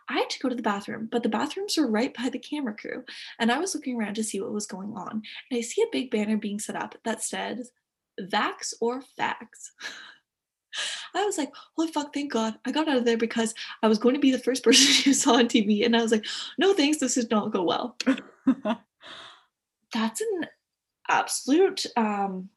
[0.10, 2.76] I had to go to the bathroom, but the bathrooms were right by the camera
[2.76, 3.03] crew,
[3.38, 5.22] and I was looking around to see what was going on.
[5.51, 7.66] And I see a big banner being set up that said,
[8.20, 9.72] Vax or Fax.
[11.15, 12.55] I was like, holy fuck, thank God.
[12.65, 15.13] I got out of there because I was going to be the first person you
[15.13, 15.86] saw on TV.
[15.86, 16.25] And I was like,
[16.57, 17.97] no thanks, this did not go well.
[19.93, 20.45] That's an
[21.09, 22.49] absolute um,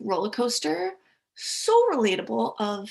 [0.00, 0.92] roller coaster.
[1.36, 2.90] So relatable of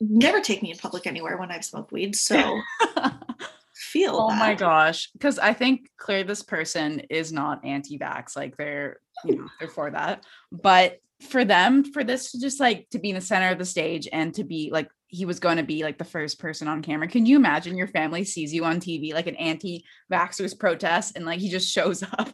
[0.00, 2.16] never take me in public anywhere when I've smoked weed.
[2.16, 2.60] So
[3.74, 5.10] feel oh my gosh.
[5.12, 8.36] Because I think clearly this person is not anti-vax.
[8.36, 10.24] Like they're, you know, they're for that.
[10.52, 13.64] But for them, for this to just like to be in the center of the
[13.64, 16.82] stage and to be like he was going to be like the first person on
[16.82, 17.06] camera.
[17.08, 21.38] Can you imagine your family sees you on TV like an anti-vaxxers protest and like
[21.40, 22.30] he just shows up?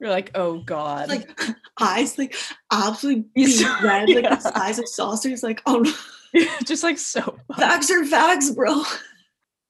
[0.00, 1.08] You're like, oh God.
[1.08, 1.30] Like
[1.80, 2.34] eyes like
[2.72, 4.34] absolutely He's beet so- red, like yeah.
[4.34, 5.42] the size of saucers.
[5.42, 5.84] Like, oh
[6.64, 8.82] just like so vax or vax, bro.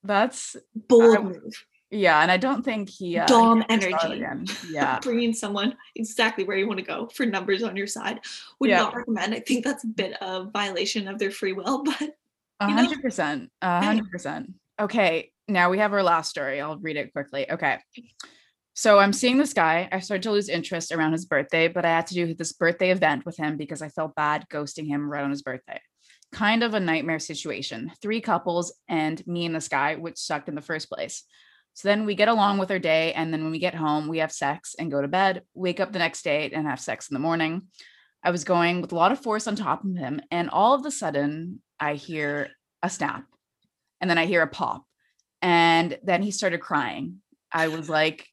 [0.05, 1.65] that's Bold I- move.
[1.91, 4.53] Yeah, and I don't think he uh, Dom he ever saw it energy.
[4.71, 4.99] Yeah.
[5.01, 8.21] bringing someone exactly where you want to go for numbers on your side
[8.61, 8.79] would Yeah.
[8.79, 9.35] not recommend.
[9.35, 12.15] I think that's a bit of violation of their free will, but
[12.61, 13.51] hundred percent.
[13.63, 14.53] Hundred percent.
[14.81, 15.33] Okay.
[15.49, 16.61] now we have our last story.
[16.61, 17.51] I'll read it quickly.
[17.51, 17.79] Okay.
[18.75, 19.89] So I'm seeing this guy.
[19.93, 22.91] I started to lose interest around his birthday, but I had to do this birthday
[22.93, 25.81] event with him because I felt bad ghosting him right on his birthday.
[26.33, 27.91] Kind of a nightmare situation.
[28.01, 31.25] Three couples and me and this guy, which sucked in the first place.
[31.75, 33.13] So then we get along with our day.
[33.13, 35.93] And then when we get home, we have sex and go to bed, wake up
[35.93, 37.63] the next day and have sex in the morning.
[38.23, 40.21] I was going with a lot of force on top of him.
[40.31, 42.51] And all of a sudden, I hear
[42.83, 43.25] a snap
[44.01, 44.85] and then I hear a pop.
[45.43, 47.23] And then he started crying.
[47.53, 48.27] I was like,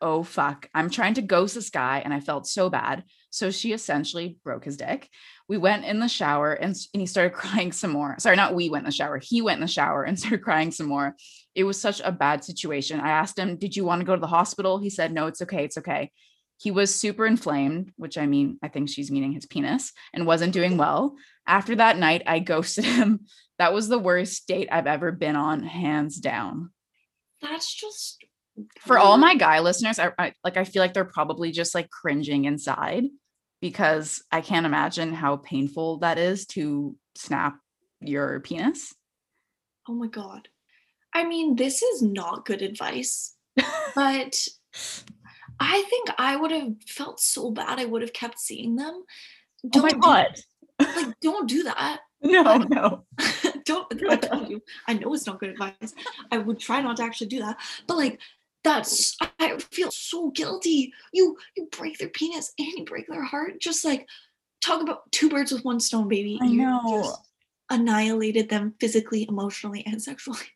[0.00, 0.68] oh, fuck.
[0.74, 2.02] I'm trying to ghost this guy.
[2.04, 3.04] And I felt so bad.
[3.30, 5.08] So she essentially broke his dick.
[5.48, 8.16] We went in the shower and, and he started crying some more.
[8.18, 9.18] Sorry, not we went in the shower.
[9.18, 11.16] He went in the shower and started crying some more.
[11.54, 13.00] It was such a bad situation.
[13.00, 14.78] I asked him, Did you want to go to the hospital?
[14.78, 15.64] He said, No, it's okay.
[15.64, 16.10] It's okay.
[16.58, 20.52] He was super inflamed, which I mean, I think she's meaning his penis, and wasn't
[20.52, 21.16] doing well.
[21.46, 23.20] After that night, I ghosted him.
[23.58, 26.70] That was the worst date I've ever been on, hands down.
[27.40, 28.22] That's just
[28.80, 31.90] For all my guy listeners, I, I like I feel like they're probably just like
[31.90, 33.04] cringing inside
[33.60, 37.58] because I can't imagine how painful that is to snap
[38.00, 38.94] your penis.
[39.88, 40.48] Oh my god.
[41.14, 43.34] I mean, this is not good advice,
[43.94, 44.48] but
[45.60, 49.02] I think I would have felt so bad I would have kept seeing them.
[49.74, 50.36] Oh my do- god.
[50.78, 52.00] like don't do that.
[52.22, 53.04] No, no.
[53.64, 54.62] don't I told you.
[54.86, 55.94] I know it's not good advice.
[56.30, 57.56] I would try not to actually do that.
[57.86, 58.20] But like
[58.62, 60.92] that's I feel so guilty.
[61.12, 63.60] You you break their penis and you break their heart.
[63.60, 64.06] Just like
[64.60, 66.38] talk about two birds with one stone, baby.
[66.42, 67.16] I You know.
[67.70, 70.38] annihilated them physically, emotionally, and sexually.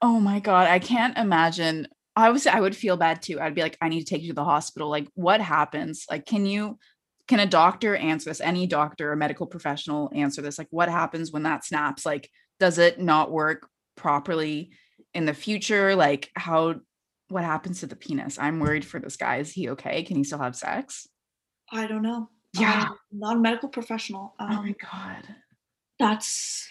[0.00, 1.88] Oh my god, I can't imagine.
[2.14, 3.40] I was I would feel bad too.
[3.40, 4.88] I'd be like, I need to take you to the hospital.
[4.88, 6.06] Like, what happens?
[6.08, 6.78] Like, can you
[7.26, 8.40] can a doctor answer this?
[8.40, 10.56] Any doctor or medical professional answer this?
[10.56, 12.06] Like, what happens when that snaps?
[12.06, 12.30] Like,
[12.60, 14.70] does it not work properly
[15.14, 15.96] in the future?
[15.96, 16.76] Like, how
[17.28, 18.38] what happens to the penis?
[18.38, 19.36] I'm worried for this guy.
[19.36, 20.02] Is he okay?
[20.02, 21.06] Can he still have sex?
[21.72, 22.30] I don't know.
[22.58, 22.88] Yeah.
[22.90, 24.34] I'm not a medical professional.
[24.40, 25.22] Oh my Um, god.
[25.98, 26.68] that's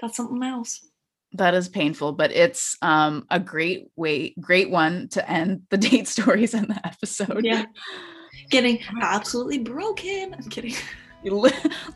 [0.00, 0.86] that's something else.
[1.32, 6.08] That is painful, but it's um a great way, great one to end the date
[6.08, 7.44] stories in the episode.
[7.44, 7.66] Yeah.
[8.50, 10.34] Getting absolutely broken.
[10.34, 10.74] I'm kidding.
[11.22, 11.30] We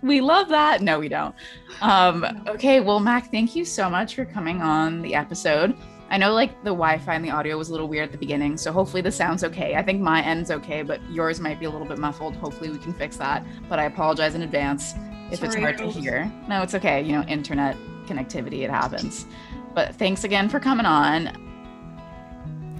[0.02, 0.82] we love that.
[0.82, 1.34] No, we don't.
[1.80, 5.74] Um, okay, well, Mac, thank you so much for coming on the episode.
[6.14, 8.56] I know like the Wi-Fi and the audio was a little weird at the beginning,
[8.56, 9.74] so hopefully the sounds okay.
[9.74, 12.36] I think my end's okay, but yours might be a little bit muffled.
[12.36, 13.44] Hopefully we can fix that.
[13.68, 14.94] But I apologize in advance
[15.32, 16.32] if it's hard to hear.
[16.48, 17.02] No, it's okay.
[17.02, 19.26] You know, internet connectivity, it happens.
[19.74, 21.32] But thanks again for coming on.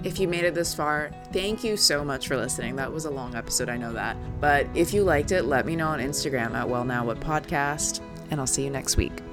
[0.05, 2.77] If you made it this far, thank you so much for listening.
[2.77, 4.15] That was a long episode, I know that.
[4.39, 7.99] But if you liked it, let me know on Instagram at Well Now What Podcast,
[8.31, 9.24] and I'll see you next week.